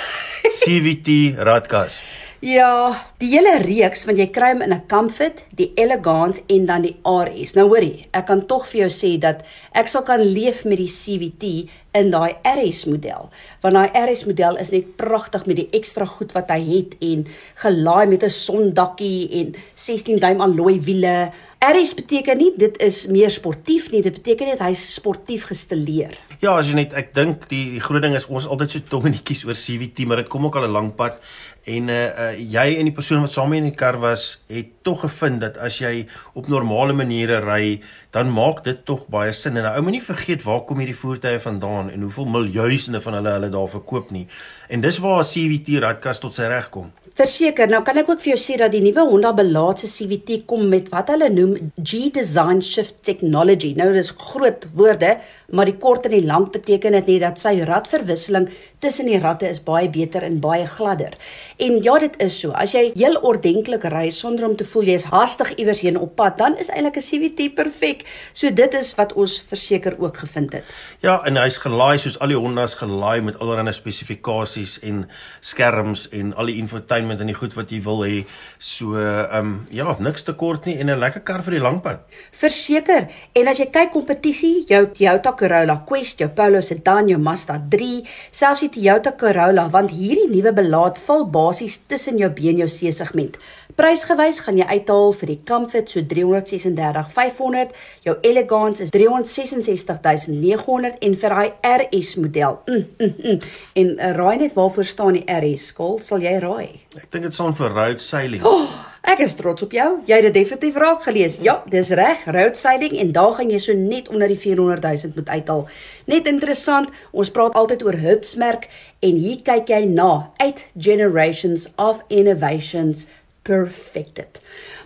CVT 0.62 1.40
radkas. 1.40 2.11
Ja, 2.42 2.90
die 3.22 3.28
hele 3.36 3.52
reeks 3.62 4.00
want 4.02 4.18
jy 4.18 4.24
kry 4.34 4.48
hom 4.50 4.64
in 4.64 4.72
'n 4.74 4.88
Comfort, 4.90 5.44
die 5.54 5.70
Elegance 5.78 6.42
en 6.50 6.66
dan 6.66 6.82
die 6.82 6.96
RS. 7.06 7.54
Nou 7.54 7.68
hoorie, 7.68 8.08
ek 8.10 8.26
kan 8.26 8.46
tog 8.46 8.66
vir 8.66 8.80
jou 8.80 8.90
sê 8.90 9.16
dat 9.16 9.44
ek 9.72 9.86
sal 9.86 10.02
kan 10.02 10.18
leef 10.18 10.64
met 10.64 10.78
die 10.78 10.90
CVT 10.90 11.70
in 11.94 12.10
daai 12.10 12.34
RS 12.42 12.86
model. 12.86 13.30
Want 13.60 13.74
daai 13.74 13.90
RS 13.94 14.24
model 14.24 14.56
is 14.56 14.72
net 14.72 14.96
pragtig 14.96 15.46
met 15.46 15.56
die 15.56 15.68
ekstra 15.70 16.04
goed 16.04 16.32
wat 16.32 16.50
hy 16.50 16.60
het 16.66 16.96
en 17.00 17.26
gelaai 17.62 18.06
met 18.06 18.24
'n 18.24 18.30
sondakkie 18.30 19.30
en 19.30 19.54
16 19.74 20.18
duim 20.18 20.40
alloy 20.40 20.80
wiele. 20.80 21.30
RS 21.62 21.94
beteken 21.94 22.38
nie 22.38 22.52
dit 22.58 22.74
is 22.82 23.06
meer 23.06 23.30
sportief 23.30 23.92
nie, 23.92 24.02
dit 24.02 24.12
beteken 24.12 24.46
net 24.46 24.58
hy's 24.58 24.94
sportief 24.94 25.44
gestileer. 25.46 26.18
Ja, 26.40 26.56
as 26.58 26.66
jy 26.66 26.74
net 26.74 26.92
ek 26.92 27.14
dink 27.14 27.44
die, 27.48 27.70
die 27.70 27.80
groot 27.80 28.02
ding 28.02 28.16
is 28.18 28.26
ons 28.26 28.48
altyd 28.50 28.70
so 28.70 28.80
tong 28.90 29.04
en 29.06 29.22
kies 29.22 29.44
oor 29.46 29.54
CVT, 29.54 30.08
maar 30.10 30.16
dit 30.16 30.28
kom 30.28 30.44
ook 30.44 30.56
al 30.56 30.66
'n 30.66 30.72
lang 30.72 30.90
pad 30.96 31.20
en 31.64 31.88
uh, 31.88 31.96
uh 31.96 32.30
jy 32.38 32.78
en 32.78 32.88
die 32.88 32.94
persoon 32.94 33.22
wat 33.22 33.32
saam 33.34 33.52
in 33.56 33.68
die 33.68 33.76
kar 33.78 33.98
was, 34.02 34.38
het 34.50 34.72
tog 34.86 35.04
gevind 35.04 35.42
dat 35.44 35.58
as 35.62 35.78
jy 35.78 36.06
op 36.38 36.48
normale 36.50 36.94
maniere 36.96 37.38
ry, 37.44 37.80
dan 38.14 38.32
maak 38.34 38.64
dit 38.66 38.84
tog 38.88 39.06
baie 39.12 39.32
sin. 39.32 39.56
En 39.56 39.68
nou 39.68 39.74
ou 39.76 39.84
moenie 39.86 40.02
vergeet 40.02 40.42
waar 40.46 40.64
kom 40.66 40.82
hierdie 40.82 40.98
voertuie 40.98 41.38
vandaan 41.42 41.90
en 41.92 42.08
hoeveel 42.08 42.28
miljoene 42.34 43.00
van 43.04 43.18
hulle 43.20 43.36
hulle 43.36 43.52
daar 43.54 43.70
verkoop 43.76 44.10
nie. 44.10 44.26
En 44.68 44.82
dis 44.82 44.98
waar 44.98 45.24
CVT 45.24 45.78
radkas 45.84 46.22
tot 46.22 46.34
sy 46.34 46.50
reg 46.50 46.68
kom. 46.74 46.90
Verseker, 47.12 47.68
nou 47.68 47.82
kan 47.84 47.98
ek 48.00 48.08
ook 48.08 48.22
vir 48.22 48.30
jou 48.30 48.38
sê 48.40 48.54
dat 48.56 48.72
die 48.72 48.80
nuwe 48.80 49.02
Honda 49.04 49.34
Belaat 49.36 49.82
se 49.82 49.88
CVT 49.90 50.46
kom 50.48 50.62
met 50.72 50.86
wat 50.88 51.10
hulle 51.12 51.26
noem 51.28 51.50
G 51.76 52.06
Design 52.16 52.62
Shift 52.64 53.02
Technology. 53.04 53.74
Nou 53.76 53.90
dis 53.92 54.08
groot 54.16 54.64
woorde, 54.72 55.18
maar 55.52 55.68
die 55.68 55.76
kort 55.76 56.08
en 56.08 56.14
die 56.16 56.24
lank 56.24 56.54
beteken 56.54 56.96
dit 56.96 57.10
net 57.12 57.20
dat 57.20 57.42
sy 57.42 57.58
radverwisseling 57.68 58.46
tussen 58.80 59.10
die 59.10 59.18
ratte 59.20 59.44
is 59.44 59.60
baie 59.60 59.90
beter 59.92 60.24
en 60.24 60.38
baie 60.40 60.64
gladder. 60.64 61.12
En 61.60 61.76
ja, 61.84 61.98
dit 62.00 62.16
is 62.24 62.38
so. 62.40 62.54
As 62.56 62.72
jy 62.72 62.86
heel 62.96 63.20
ordentlik 63.20 63.84
ry 63.92 64.06
sonder 64.08 64.48
om 64.48 64.56
te 64.56 64.64
voel 64.64 64.88
jy 64.88 64.96
is 65.02 65.06
hastig 65.12 65.52
iewers 65.58 65.84
heen 65.84 66.00
op 66.00 66.16
pad, 66.16 66.40
dan 66.40 66.56
is 66.56 66.72
eintlik 66.72 66.96
'n 66.96 67.04
CVT 67.10 67.50
perfek. 67.54 68.08
So 68.32 68.48
dit 68.48 68.74
is 68.74 68.94
wat 68.96 69.12
ons 69.12 69.44
verseker 69.52 70.00
ook 70.00 70.16
gevind 70.16 70.52
het. 70.52 70.64
Ja, 71.04 71.20
en 71.26 71.36
hy's 71.36 71.60
gelaai 71.60 71.98
soos 71.98 72.18
al 72.18 72.32
die 72.32 72.40
Hondas 72.40 72.74
gelaai 72.74 73.20
met 73.20 73.38
allerlei 73.38 73.74
spesifikasies 73.74 74.80
en 74.80 75.08
skerms 75.40 76.08
en 76.08 76.34
al 76.34 76.46
die 76.46 76.56
infotainment 76.56 77.00
en 77.10 77.26
die 77.26 77.34
goed 77.34 77.54
wat 77.54 77.70
jy 77.70 77.80
wil 77.82 78.04
hê. 78.04 78.24
So, 78.58 78.96
ehm 78.96 79.38
um, 79.38 79.66
ja, 79.70 79.96
niks 79.98 80.24
te 80.24 80.32
kort 80.32 80.66
nie 80.66 80.78
en 80.78 80.90
'n 80.90 80.98
lekker 80.98 81.24
kar 81.24 81.42
vir 81.42 81.58
die 81.58 81.62
langpad. 81.62 82.00
Verseker. 82.30 83.08
En 83.34 83.48
as 83.48 83.58
jy 83.58 83.66
kyk 83.66 83.90
kompetisie, 83.90 84.64
jou 84.68 84.86
Toyota 84.86 85.32
Corolla 85.32 85.82
Quest, 85.86 86.18
jou 86.18 86.28
Polo 86.28 86.60
Sedan, 86.60 87.08
jou 87.08 87.18
Mazda 87.18 87.60
3, 87.68 88.04
selfs 88.30 88.60
die 88.60 88.68
Toyota 88.68 89.12
Corolla, 89.12 89.68
want 89.68 89.90
hierdie 89.90 90.30
nuwe 90.30 90.52
belaat 90.52 90.98
val 90.98 91.26
basies 91.26 91.80
tussen 91.86 92.18
jou 92.18 92.30
B 92.30 92.38
en 92.38 92.58
jou 92.58 92.68
C 92.68 92.92
segment. 92.92 93.36
Prysgewys 93.72 94.42
gaan 94.44 94.58
jy 94.60 94.66
uithaal 94.68 95.14
vir 95.16 95.30
die 95.32 95.38
Comfort 95.48 95.88
so 95.88 96.04
336.500, 96.04 97.72
jou 98.04 98.12
Elegance 98.28 98.84
is 98.84 98.92
366900 98.92 101.00
en 101.00 101.16
vir 101.22 101.34
daai 101.36 101.48
RS 101.64 102.18
model. 102.20 102.58
Mm, 102.68 102.84
mm, 102.98 103.14
mm. 103.22 103.38
En 103.80 103.94
uh, 103.96 104.10
raai 104.18 104.36
net 104.44 104.52
waarvoor 104.58 104.88
staan 104.88 105.16
die 105.16 105.24
RS 105.24 105.70
skol? 105.72 105.96
Sal 106.04 106.20
jy 106.24 106.34
raai? 106.44 106.68
Ek 106.92 107.06
dink 107.08 107.24
dit 107.24 107.32
staan 107.32 107.54
vir 107.56 107.70
road 107.72 108.02
sailing. 108.04 108.42
Oh, 108.44 108.66
ek 109.08 109.22
is 109.24 109.32
trots 109.38 109.64
op 109.64 109.72
jou. 109.72 109.86
Jy 110.04 110.18
het 110.18 110.26
dit 110.26 110.34
definitief 110.36 110.76
raak 110.76 111.00
gelees. 111.06 111.38
Ja, 111.40 111.54
dis 111.72 111.88
reg, 111.96 112.26
road 112.36 112.58
sailing 112.60 112.98
en 113.00 113.14
daar 113.16 113.32
gaan 113.38 113.48
jy 113.48 113.60
so 113.64 113.76
net 113.76 114.10
onder 114.12 114.28
die 114.28 114.36
400 114.36 114.84
000 114.84 115.16
moet 115.16 115.30
uithaal. 115.32 115.64
Net 116.12 116.28
interessant, 116.28 116.92
ons 117.16 117.32
praat 117.32 117.56
altyd 117.56 117.86
oor 117.86 117.96
hitsmerk 117.96 118.68
en 119.00 119.16
hier 119.24 119.40
kyk 119.46 119.72
jy 119.72 119.80
na 119.88 120.10
8 120.36 120.66
generations 120.76 121.64
of 121.80 122.04
innovations 122.12 123.06
perfected. 123.48 124.42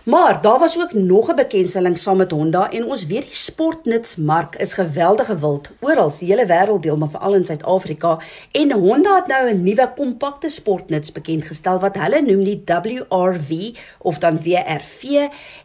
Maar 0.07 0.41
daar 0.41 0.59
was 0.59 0.79
ook 0.79 0.93
nog 0.93 1.29
'n 1.29 1.35
bekendstelling 1.35 1.97
saam 1.97 2.17
met 2.17 2.31
Honda 2.31 2.71
en 2.71 2.85
ons 2.85 3.05
weet 3.05 3.21
die 3.21 3.35
sportnutsmark 3.35 4.55
is 4.55 4.73
geweldige 4.73 5.37
wild 5.37 5.69
oral 5.79 6.11
die 6.19 6.27
hele 6.27 6.45
wêreld 6.45 6.81
deel 6.81 6.97
maar 6.97 7.09
veral 7.09 7.33
in 7.33 7.45
Suid-Afrika. 7.45 8.19
En 8.51 8.71
Honda 8.71 9.15
het 9.15 9.27
nou 9.27 9.49
'n 9.49 9.63
nuwe 9.63 9.91
kompakte 9.95 10.49
sportnuts 10.49 11.11
bekend 11.11 11.43
gestel 11.43 11.79
wat 11.79 11.97
hulle 11.97 12.21
noem 12.21 12.43
die 12.43 12.63
WRV 12.65 13.75
of 13.97 14.17
dan 14.17 14.41
WRV 14.41 15.03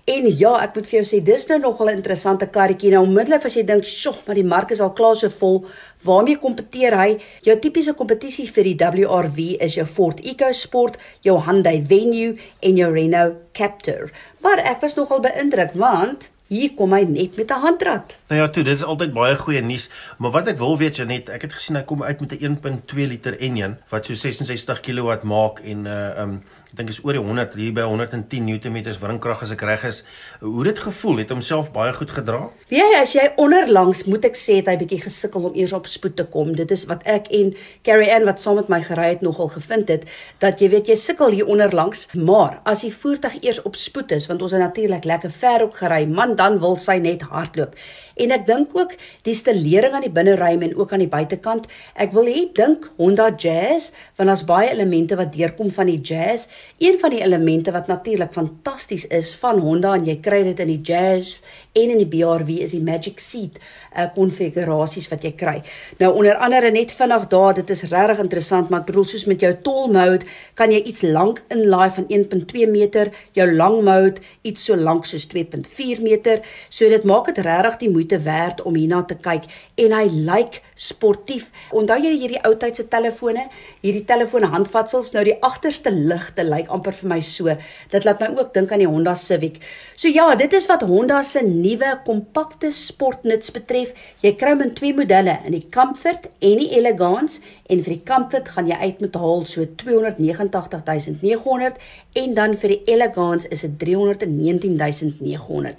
en 0.04 0.36
ja 0.36 0.62
ek 0.62 0.74
moet 0.74 0.86
vir 0.86 1.02
jou 1.02 1.20
sê 1.20 1.22
dis 1.24 1.46
nou 1.46 1.60
nogal 1.60 1.86
'n 1.86 1.96
interessante 1.96 2.46
karretjie. 2.46 2.90
Nou 2.90 3.06
onmiddellik 3.06 3.44
as 3.44 3.54
jy 3.54 3.64
dink 3.64 3.84
sjoe 3.84 4.14
maar 4.26 4.34
die 4.34 4.44
mark 4.44 4.70
is 4.70 4.80
al 4.80 4.92
klaar 4.92 5.16
so 5.16 5.28
vol 5.28 5.64
waarmee 6.04 6.38
kompeteer 6.38 6.96
hy? 6.98 7.08
Jou 7.46 7.56
tipiese 7.58 7.94
kompetisie 7.98 8.48
vir 8.50 8.64
die 8.64 8.76
WRV 8.76 9.56
is 9.60 9.74
jou 9.78 9.86
Ford 9.86 10.20
EcoSport 10.20 10.98
jou 11.22 11.38
Hyundai 11.46 11.80
Venue 11.82 12.36
en 12.60 12.76
jou 12.76 12.92
Renault 12.92 13.40
Captur. 13.52 14.12
Maar 14.42 14.58
ek 14.58 14.80
was 14.80 14.96
nogal 14.98 15.22
beïndruk 15.24 15.74
want 15.78 16.30
hier 16.52 16.74
kom 16.76 16.92
hy 16.92 17.02
net 17.08 17.36
met 17.36 17.50
'n 17.50 17.60
handrat. 17.64 18.18
Nou 18.28 18.40
ja, 18.40 18.48
toe, 18.48 18.62
dit 18.62 18.76
is 18.76 18.84
altyd 18.84 19.12
baie 19.12 19.36
goeie 19.36 19.62
nuus, 19.62 19.88
maar 20.18 20.30
wat 20.30 20.46
ek 20.46 20.58
wil 20.58 20.78
weet 20.78 20.96
Janet, 20.96 21.28
ek 21.28 21.42
het 21.42 21.52
gesien 21.52 21.76
hy 21.76 21.82
kom 21.82 22.02
uit 22.02 22.20
met 22.20 22.32
'n 22.32 22.44
1.2 22.44 23.06
liter 23.06 23.38
enjin 23.40 23.76
wat 23.88 24.04
so 24.04 24.14
66 24.14 24.80
kW 24.80 25.22
maak 25.22 25.60
en 25.60 25.86
uh 25.86 26.22
um 26.22 26.42
ek 26.72 26.78
dink 26.78 26.88
is 26.88 27.02
oor 27.04 27.12
die 27.12 27.20
100 27.20 27.52
hier 27.60 27.72
by 27.76 27.82
110 27.84 28.46
Nm 28.48 28.76
wringkrag 28.96 29.42
as 29.44 29.50
ek 29.52 29.60
reg 29.68 29.82
is. 29.84 29.98
Hoe 30.40 30.62
dit 30.64 30.78
gevoel 30.80 31.18
het 31.20 31.32
homself 31.34 31.66
baie 31.74 31.92
goed 31.92 32.14
gedra? 32.16 32.46
Wie 32.70 32.78
ja, 32.80 33.02
as 33.02 33.12
jy 33.12 33.26
onderlangs 33.36 34.06
moet 34.08 34.24
ek 34.24 34.38
sê 34.40 34.56
het 34.62 34.70
hy 34.70 34.78
bietjie 34.80 35.02
gesukkel 35.02 35.50
om 35.50 35.58
eers 35.58 35.74
op 35.76 35.90
spoed 35.92 36.16
te 36.16 36.24
kom. 36.24 36.54
Dit 36.56 36.72
is 36.72 36.86
wat 36.88 37.04
ek 37.04 37.28
en 37.36 37.50
Carrie 37.84 38.08
Ann 38.14 38.24
wat 38.24 38.40
saam 38.40 38.56
met 38.56 38.70
my 38.72 38.78
gery 38.86 39.10
het 39.10 39.20
nogal 39.20 39.50
gevind 39.52 39.92
het 39.92 40.06
dat 40.40 40.64
jy 40.64 40.70
weet 40.72 40.88
jy 40.88 40.96
sukkel 40.96 41.36
hier 41.36 41.50
onderlangs, 41.52 42.06
maar 42.16 42.62
as 42.64 42.86
die 42.86 42.94
voertuig 42.94 43.36
eers 43.42 43.60
op 43.68 43.76
spoed 43.76 44.16
is 44.16 44.30
want 44.32 44.40
ons 44.40 44.56
het 44.56 44.64
natuurlik 44.64 45.04
lekker 45.04 45.34
ver 45.42 45.66
op 45.66 45.76
gery, 45.76 46.06
man 46.08 46.38
dan 46.40 46.56
wil 46.64 46.80
sy 46.80 46.96
net 47.04 47.28
hardloop. 47.28 47.76
En 48.16 48.32
ek 48.32 48.48
dink 48.48 48.72
ook 48.76 48.96
die 49.28 49.36
stelering 49.36 49.92
aan 49.96 50.04
die 50.04 50.12
binneruim 50.12 50.64
en 50.64 50.74
ook 50.76 50.92
aan 50.92 51.04
die 51.04 51.12
buitekant. 51.12 51.68
Ek 52.00 52.16
wil 52.16 52.32
hê 52.32 52.48
dink 52.56 52.88
Honda 52.96 53.28
Jazz 53.36 53.92
want 54.16 54.32
daar's 54.32 54.48
baie 54.48 54.72
elemente 54.72 55.20
wat 55.20 55.32
deurkom 55.36 55.68
van 55.72 55.92
die 55.92 56.00
Jazz. 56.00 56.48
Een 56.82 56.98
van 56.98 57.10
die 57.10 57.20
elemente 57.22 57.70
wat 57.72 57.86
natuurlik 57.86 58.32
fantasties 58.32 59.06
is 59.06 59.34
van 59.38 59.58
Honda 59.62 59.92
en 59.94 60.06
jy 60.08 60.16
kry 60.20 60.40
dit 60.42 60.60
in 60.64 60.70
die 60.72 60.80
Jazz 60.82 61.42
en 61.78 61.92
in 61.94 62.00
die 62.00 62.08
BRV 62.10 62.56
is 62.64 62.72
die 62.74 62.82
Magic 62.82 63.20
Seat 63.22 63.60
uh, 63.60 64.08
konfigurasies 64.16 65.06
wat 65.12 65.22
jy 65.22 65.30
kry. 65.38 65.54
Nou 66.00 66.10
onder 66.18 66.40
andere 66.42 66.72
net 66.74 66.90
vinnig 66.96 67.28
daar, 67.30 67.54
dit 67.54 67.70
is 67.70 67.84
regtig 67.92 68.24
interessant, 68.24 68.70
maar 68.70 68.82
ek 68.82 68.90
bedoel 68.90 69.06
soos 69.12 69.28
met 69.30 69.44
jou 69.44 69.52
tall 69.62 69.92
mode 69.94 70.26
kan 70.58 70.74
jy 70.74 70.82
iets 70.90 71.04
lank 71.06 71.42
inlaai 71.54 71.90
van 71.94 72.08
1.2 72.10 72.66
meter, 72.72 73.12
jou 73.38 73.46
long 73.52 73.78
mode 73.86 74.24
iets 74.42 74.66
so 74.66 74.76
lank 74.76 75.06
soos 75.06 75.28
2.4 75.30 76.02
meter. 76.02 76.42
So 76.68 76.90
dit 76.90 77.06
maak 77.06 77.30
dit 77.30 77.42
regtig 77.46 77.78
die 77.84 77.92
moeite 77.94 78.18
werd 78.26 78.64
om 78.66 78.74
hierna 78.74 79.04
te 79.06 79.20
kyk 79.22 79.46
en 79.78 79.94
hy 79.96 80.06
lyk 80.26 80.62
sportief. 80.82 81.50
Onthou 81.74 81.98
jy 82.02 82.12
hierdie 82.16 82.40
ou 82.48 82.56
tydse 82.58 82.88
telefone, 82.90 83.46
hierdie 83.84 84.04
telefone 84.08 84.50
handvatsels, 84.52 85.12
nou 85.14 85.22
die 85.26 85.36
agterste 85.44 85.92
ligte 85.94 86.44
lyk 86.46 86.70
amper 86.74 86.96
vir 86.98 87.10
my 87.14 87.20
so. 87.26 87.54
Dit 87.92 88.06
laat 88.08 88.22
my 88.22 88.32
ook 88.34 88.52
dink 88.56 88.72
aan 88.74 88.82
die 88.82 88.90
Honda 88.90 89.14
Civic. 89.18 89.60
So 89.96 90.10
ja, 90.10 90.34
dit 90.38 90.52
is 90.58 90.66
wat 90.70 90.82
Honda 90.88 91.22
se 91.26 91.44
nuwe 91.46 91.94
kompakte 92.06 92.72
sportnuts 92.74 93.52
betref. 93.54 93.94
Jy 94.24 94.34
kry 94.40 94.56
hom 94.56 94.66
in 94.66 94.74
twee 94.78 94.94
modelle, 94.96 95.38
in 95.46 95.54
die 95.56 95.66
Comfort 95.72 96.28
en 96.42 96.62
die 96.62 96.70
Elegance 96.74 97.40
en 97.70 97.82
vir 97.84 97.96
die 97.96 98.04
Comfort 98.08 98.50
gaan 98.52 98.68
jy 98.70 98.78
uit 98.82 99.02
met 99.04 99.18
hul 99.22 99.44
so 99.48 99.64
289900 99.82 101.78
en 102.22 102.34
dan 102.36 102.56
vir 102.58 102.74
die 102.74 102.82
Elegance 102.90 103.48
is 103.54 103.62
dit 103.66 103.74
319900. 103.84 105.78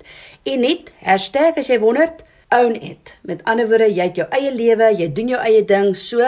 En 0.50 0.64
net 0.64 0.94
hashtag 1.04 1.60
as 1.60 1.70
jy 1.70 1.80
wonder 1.84 2.12
own 2.54 2.76
it. 2.80 3.18
Met 3.22 3.44
ander 3.50 3.68
woorde, 3.68 3.90
jy 3.92 4.10
het 4.10 4.20
jou 4.22 4.28
eie 4.30 4.52
lewe, 4.54 4.92
jy 4.98 5.10
doen 5.14 5.34
jou 5.36 5.40
eie 5.42 5.64
ding, 5.66 5.96
so 5.98 6.28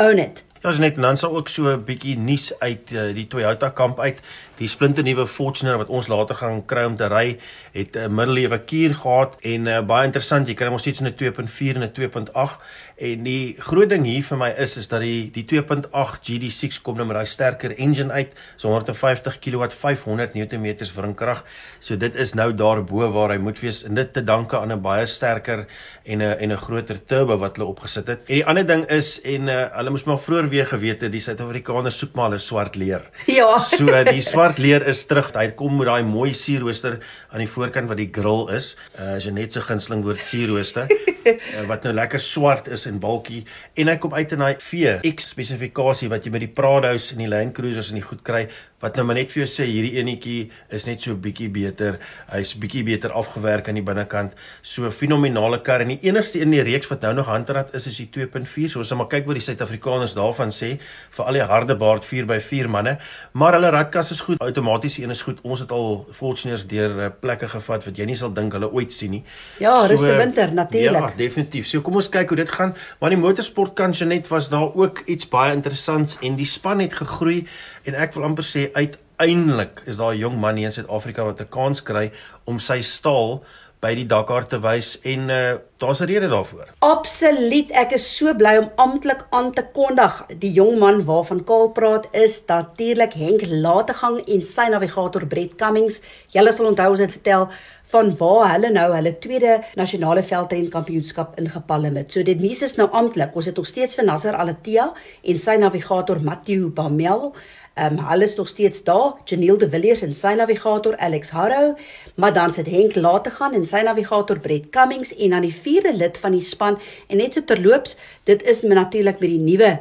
own 0.00 0.22
it. 0.22 0.44
Ja, 0.62 0.70
ons 0.70 0.78
net 0.82 0.98
dan 1.00 1.18
sal 1.18 1.34
ook 1.34 1.48
so 1.50 1.72
'n 1.72 1.84
bietjie 1.84 2.16
nuus 2.18 2.52
uit 2.58 2.92
uh, 2.92 3.10
die 3.14 3.26
Toyota 3.26 3.70
kamp 3.70 4.00
uit. 4.00 4.18
Die 4.58 4.68
splinte 4.68 5.02
nuwe 5.02 5.26
Fortuner 5.26 5.78
wat 5.80 5.88
ons 5.88 6.08
later 6.08 6.36
gaan 6.36 6.64
kry 6.66 6.84
om 6.84 6.96
te 6.96 7.08
ry, 7.08 7.38
het 7.72 7.96
'n 7.96 8.14
middellewe 8.14 8.58
kuur 8.64 8.94
gehad 8.94 9.36
en 9.40 9.66
uh, 9.66 9.80
baie 9.80 10.06
interessant, 10.06 10.48
jy 10.48 10.54
kry 10.54 10.68
hom 10.68 10.78
steeds 10.78 11.00
in 11.00 11.06
'n 11.06 11.16
2.4 11.16 11.76
en 11.76 11.82
'n 11.82 11.92
2.8 11.92 12.60
en 13.02 13.24
die 13.26 13.54
groot 13.58 13.90
ding 13.90 14.04
hier 14.06 14.22
vir 14.22 14.38
my 14.38 14.48
is 14.62 14.76
is 14.78 14.88
dat 14.90 15.02
die 15.02 15.30
die 15.34 15.44
2.8 15.48 16.20
GD6 16.26 16.82
kom 16.84 16.98
nou 17.00 17.06
met 17.08 17.16
daai 17.18 17.26
sterker 17.26 17.74
engine 17.74 18.12
uit, 18.12 18.34
so 18.56 18.68
150 18.68 19.38
kW 19.42 19.70
500 19.74 20.36
Nm 20.38 20.66
wringkrag. 20.94 21.42
So 21.80 21.96
dit 21.96 22.16
is 22.16 22.34
nou 22.38 22.52
daarbo 22.54 23.08
waar 23.12 23.34
hy 23.34 23.38
moet 23.42 23.58
wees 23.60 23.82
en 23.88 23.98
dit 23.98 24.12
te 24.12 24.22
danke 24.22 24.58
aan 24.58 24.72
'n 24.72 24.82
baie 24.82 25.06
sterker 25.06 25.66
en 26.04 26.18
'n 26.18 26.38
en 26.38 26.52
'n 26.52 26.56
groter 26.56 27.04
turbo 27.04 27.38
wat 27.38 27.56
hulle 27.56 27.68
opgesit 27.68 28.06
het. 28.06 28.20
En 28.28 28.34
die 28.34 28.46
ander 28.46 28.66
ding 28.66 28.84
is 28.86 29.20
en 29.22 29.48
uh, 29.48 29.66
hulle 29.72 29.90
moes 29.90 30.04
maar 30.04 30.18
vroeër 30.18 30.48
weer 30.48 30.66
geweet 30.66 31.00
het 31.00 31.12
die 31.12 31.20
Suid-Afrikaners 31.20 31.98
soek 31.98 32.14
maar 32.14 32.30
hulle 32.30 32.38
swart 32.38 32.76
leer. 32.76 33.10
Ja. 33.26 33.58
So 33.58 34.04
die 34.04 34.22
swart 34.32 34.51
leer 34.58 34.86
is 34.86 35.04
terug. 35.06 35.30
Hy 35.36 35.48
kom 35.56 35.76
met 35.78 35.88
daai 35.88 36.02
mooi 36.06 36.32
sierrooster 36.34 36.98
aan 37.30 37.44
die 37.44 37.50
voorkant 37.50 37.88
wat 37.88 38.00
die 38.00 38.10
grill 38.12 38.48
is. 38.52 38.74
Uh 38.98 39.16
jy 39.22 39.32
net 39.32 39.56
so 39.56 39.64
gunsteling 39.64 40.04
woord 40.04 40.20
sierrooster 40.26 40.90
uh, 40.90 41.11
wat 41.70 41.86
nou 41.86 41.94
lekker 41.96 42.22
swart 42.22 42.68
is 42.72 42.86
en 42.90 43.00
bulky 43.02 43.42
en 43.78 43.92
hy 43.92 43.96
kom 44.02 44.14
uit 44.14 44.34
in 44.36 44.44
daai 44.44 44.56
VX 44.62 45.32
spesifikasie 45.34 46.10
wat 46.12 46.26
jy 46.26 46.34
met 46.34 46.46
die 46.46 46.52
Prado's 46.52 47.10
en 47.14 47.24
die 47.24 47.30
Land 47.30 47.56
Cruisers 47.56 47.92
en 47.92 48.00
die 48.00 48.06
goed 48.06 48.24
kry 48.26 48.46
wat 48.82 48.98
nou 48.98 49.04
maar 49.06 49.18
net 49.20 49.30
vir 49.30 49.44
jou 49.44 49.48
sê 49.50 49.64
hierdie 49.68 49.94
enetjie 50.00 50.38
is 50.74 50.84
net 50.88 51.04
so 51.04 51.14
bietjie 51.22 51.48
beter. 51.54 52.00
Hy's 52.32 52.56
bietjie 52.58 52.82
beter 52.86 53.14
afgewerk 53.14 53.68
aan 53.70 53.78
die 53.78 53.84
binnekant. 53.86 54.34
So 54.66 54.90
fenominale 54.90 55.60
kar 55.62 55.84
en 55.84 55.92
die 55.94 56.00
enigste 56.08 56.40
in 56.42 56.50
die 56.54 56.64
reeks 56.66 56.90
wat 56.90 57.04
nou 57.06 57.12
nog 57.20 57.30
handrat 57.30 57.70
is 57.78 57.86
is 57.90 58.00
die 58.02 58.08
2.4. 58.10 58.72
So 58.72 58.82
ons 58.82 58.90
sal 58.90 58.98
maar 58.98 59.10
kyk 59.12 59.28
wat 59.28 59.38
die 59.38 59.44
Suid-Afrikaners 59.46 60.16
daarvan 60.18 60.50
sê 60.54 60.72
vir 61.14 61.30
al 61.30 61.38
die 61.38 61.46
harde 61.52 61.76
baard 61.78 62.08
4x4 62.08 62.70
manne. 62.74 62.96
Maar 63.38 63.58
hulle 63.58 63.70
radkas 63.76 64.10
is 64.16 64.24
goed, 64.26 64.42
outomaties 64.42 64.98
een 64.98 65.14
is 65.14 65.22
goed. 65.22 65.38
Ons 65.46 65.62
het 65.62 65.70
al 65.74 66.02
Fortuners 66.18 66.66
deur 66.66 66.98
uh, 67.06 67.10
plekke 67.22 67.52
gevat 67.54 67.86
wat 67.86 68.02
jy 68.02 68.08
nie 68.10 68.18
sal 68.18 68.34
dink 68.34 68.58
hulle 68.58 68.72
ooit 68.72 68.90
sien 68.90 69.14
nie. 69.14 69.22
Ja, 69.62 69.76
so, 69.84 69.92
ruste 69.94 70.16
winter 70.18 70.50
natuurlik. 70.58 71.11
Ja, 71.11 71.11
definitief. 71.16 71.68
So 71.68 71.80
kom 71.80 71.96
ons 72.00 72.08
kyk 72.12 72.28
hoe 72.28 72.36
dit 72.36 72.50
gaan. 72.50 72.74
Maar 73.00 73.14
die 73.14 73.20
motorsport 73.20 73.74
kanjonet 73.78 74.28
was 74.28 74.48
daar 74.52 74.74
ook 74.74 75.02
iets 75.06 75.28
baie 75.28 75.52
interessants 75.52 76.18
en 76.20 76.36
die 76.36 76.48
span 76.48 76.80
het 76.80 76.94
gegroei 76.94 77.46
en 77.84 77.94
ek 77.94 78.14
wil 78.14 78.24
amper 78.28 78.46
sê 78.46 78.68
uiteindelik 78.72 79.82
is 79.86 79.96
daar 79.96 80.14
'n 80.14 80.18
jong 80.18 80.40
man 80.40 80.56
hier 80.56 80.66
in 80.66 80.72
Suid-Afrika 80.72 81.24
wat 81.24 81.40
'n 81.40 81.48
kans 81.48 81.82
kry 81.82 82.10
om 82.44 82.58
sy 82.58 82.80
staal 82.80 83.42
by 83.80 83.94
die 83.94 84.06
Dakar 84.06 84.46
te 84.46 84.60
wys 84.62 84.98
en 85.02 85.30
uh, 85.30 85.58
daar's 85.82 86.00
'n 86.00 86.08
rede 86.12 86.28
daarvoor. 86.28 86.66
Absoluut, 86.78 87.70
ek 87.70 87.92
is 87.92 88.16
so 88.16 88.34
bly 88.34 88.56
om 88.56 88.70
amptelik 88.76 89.26
aan 89.30 89.52
te 89.52 89.64
kondig. 89.72 90.24
Die 90.38 90.52
jong 90.52 90.78
man 90.78 91.04
waarvan 91.04 91.44
Kaal 91.44 91.70
praat 91.70 92.06
is 92.12 92.42
natuurlik 92.46 93.12
Henk 93.12 93.42
Lategang 93.46 94.22
en 94.26 94.42
sy 94.42 94.66
navigator 94.70 95.26
Brett 95.26 95.54
Cummings. 95.54 96.00
Julle 96.28 96.52
sal 96.52 96.66
onthou 96.66 96.90
ons 96.90 97.00
het 97.00 97.10
vertel 97.10 97.48
van 97.84 98.16
waar 98.16 98.52
hulle 98.52 98.70
nou 98.70 98.94
hulle 98.94 99.18
tweede 99.18 99.60
nasionale 99.74 100.22
veldren 100.22 100.68
kampioenskap 100.68 101.38
ingepalm 101.38 101.96
het. 101.96 102.12
So 102.12 102.22
dit 102.22 102.40
nuus 102.40 102.62
is 102.62 102.76
nou 102.76 102.88
amptelik. 102.90 103.34
Ons 103.34 103.46
het 103.46 103.56
nog 103.56 103.66
steeds 103.66 103.94
vir 103.94 104.04
Nasser 104.04 104.34
Alatia 104.34 104.92
en 105.22 105.38
sy 105.38 105.56
navigator 105.56 106.22
Matthew 106.22 106.70
Bamel 106.72 107.32
Ehm 107.74 107.98
um, 107.98 108.04
hulle 108.04 108.24
is 108.24 108.34
nog 108.34 108.48
steeds 108.48 108.84
daar. 108.84 109.12
Janiel 109.24 109.58
de 109.58 109.70
Villiers 109.70 110.02
en 110.02 110.14
sy 110.14 110.34
navigator 110.36 110.96
Alex 110.96 111.30
Harrow, 111.30 111.76
maar 112.14 112.32
dan 112.32 112.54
sit 112.54 112.66
Henk 112.66 112.94
laat 112.94 113.24
te 113.24 113.30
gaan 113.30 113.54
en 113.54 113.66
sy 113.66 113.80
navigator 113.80 114.38
Brett 114.40 114.68
Cummings 114.70 115.14
en 115.16 115.30
dan 115.30 115.40
die 115.40 115.54
vierde 115.72 115.96
lid 115.96 116.20
van 116.20 116.36
die 116.36 116.44
span 116.44 116.78
en 117.08 117.20
net 117.20 117.36
so 117.36 117.44
terloops, 117.48 117.96
dit 118.28 118.42
is 118.48 118.62
natuurlik 118.66 119.20
met 119.22 119.30
die 119.32 119.42
nuwe 119.42 119.72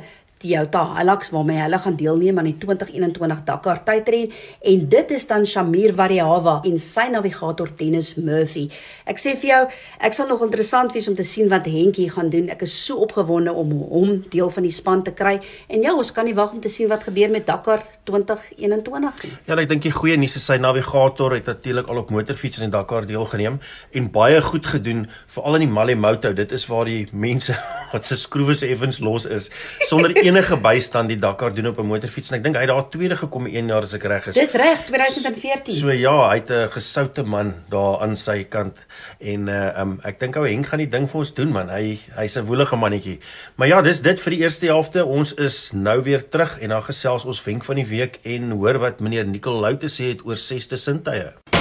Toyota 0.41 0.81
Hilux 0.97 1.29
waarmee 1.29 1.59
hulle 1.61 1.79
gaan 1.79 1.95
deelneem 1.95 2.37
aan 2.37 2.49
die 2.49 2.57
2021 2.57 3.43
Dakar 3.45 3.83
tydren 3.85 4.31
en 4.61 4.85
dit 4.89 5.11
is 5.11 5.25
dan 5.27 5.45
Shamir 5.45 5.93
Variawa 5.93 6.59
en 6.65 6.79
sy 6.81 7.07
navigator 7.13 7.69
Dennis 7.77 8.13
Murphy. 8.17 8.67
Ek 9.05 9.21
sê 9.21 9.35
vir 9.37 9.49
jou, 9.51 9.61
ek 10.01 10.17
sal 10.17 10.29
nog 10.31 10.41
interessant 10.45 10.93
wees 10.95 11.07
om 11.11 11.15
te 11.17 11.25
sien 11.27 11.49
wat 11.51 11.67
Henkie 11.69 12.09
gaan 12.11 12.31
doen. 12.33 12.49
Ek 12.53 12.65
is 12.65 12.73
so 12.73 13.03
opgewonde 13.05 13.53
om 13.53 13.73
hom 13.91 14.15
deel 14.33 14.49
van 14.53 14.65
die 14.65 14.73
span 14.73 15.03
te 15.05 15.13
kry. 15.15 15.37
En 15.69 15.85
ja, 15.85 15.93
ons 15.93 16.13
kan 16.15 16.25
nie 16.25 16.35
wag 16.37 16.55
om 16.55 16.61
te 16.63 16.71
sien 16.73 16.89
wat 16.91 17.05
gebeur 17.07 17.31
met 17.33 17.45
Dakar 17.47 17.85
2021 18.09 19.23
nie. 19.25 19.33
Ja, 19.49 19.57
ek 19.57 19.69
dink 19.69 19.85
die 19.85 19.93
goeie 19.93 20.17
nuus 20.19 20.37
is 20.39 20.47
sy 20.49 20.57
navigator 20.61 21.35
het 21.37 21.49
natuurlik 21.49 21.89
al 21.91 22.01
op 22.03 22.13
motorfiets 22.13 22.61
in 22.63 22.73
Dakar 22.73 23.05
deelgeneem 23.09 23.59
en 23.93 24.09
baie 24.13 24.41
goed 24.45 24.65
gedoen 24.73 25.05
veral 25.35 25.59
in 25.59 25.67
die 25.67 25.73
Malemoto. 25.73 26.33
Dit 26.37 26.53
is 26.55 26.65
waar 26.71 26.89
die 26.89 27.05
mense 27.11 27.57
wat 27.93 28.07
se 28.07 28.17
skroewe 28.17 28.55
se 28.57 28.69
effens 28.71 29.01
los 29.03 29.27
is 29.29 29.51
sonder 29.89 30.15
enige 30.31 30.55
bystand 30.63 31.11
die 31.11 31.17
Dakar 31.19 31.51
doen 31.51 31.67
op 31.67 31.79
'n 31.79 31.85
motorfiets 31.85 32.31
en 32.31 32.37
ek 32.37 32.43
dink 32.43 32.55
hy 32.55 32.61
het 32.61 32.69
daar 32.71 32.89
tweede 32.89 33.15
gekom 33.15 33.47
1 33.47 33.67
jaar 33.67 33.83
as 33.83 33.93
ek 33.93 34.03
reg 34.03 34.27
is. 34.27 34.35
Dis 34.35 34.53
reg, 34.53 34.85
2014. 34.85 35.75
So 35.75 35.91
ja, 35.91 36.29
hy 36.29 36.35
het 36.35 36.49
'n 36.49 36.69
gesoute 36.71 37.23
man 37.23 37.53
daar 37.69 37.99
aan 38.01 38.15
sy 38.15 38.43
kant 38.43 38.85
en 39.19 39.47
uh 39.49 39.79
um, 39.81 39.99
ek 40.03 40.19
dink 40.19 40.35
ou 40.35 40.47
Henk 40.47 40.65
gaan 40.67 40.79
die 40.79 40.89
ding 40.89 41.09
vir 41.09 41.19
ons 41.19 41.33
doen 41.33 41.51
man. 41.51 41.69
Hy 41.69 41.99
hy's 42.15 42.37
'n 42.37 42.45
woelige 42.45 42.75
mannetjie. 42.75 43.19
Maar 43.55 43.67
ja, 43.67 43.81
dis 43.81 44.01
dit 44.01 44.21
vir 44.21 44.31
die 44.31 44.41
eerste 44.41 44.65
helfte. 44.65 45.05
Ons 45.05 45.33
is 45.33 45.71
nou 45.73 46.01
weer 46.01 46.29
terug 46.29 46.59
en 46.61 46.69
dan 46.69 46.83
gesels 46.83 47.25
ons 47.25 47.43
wenk 47.43 47.63
van 47.63 47.75
die 47.75 47.87
week 47.87 48.19
en 48.23 48.51
hoor 48.51 48.79
wat 48.79 48.99
meneer 48.99 49.25
Nicol 49.25 49.59
Lou 49.59 49.77
te 49.77 49.87
sê 49.87 50.15
het 50.15 50.25
oor 50.25 50.37
sesde 50.37 50.77
sintuie. 50.77 51.60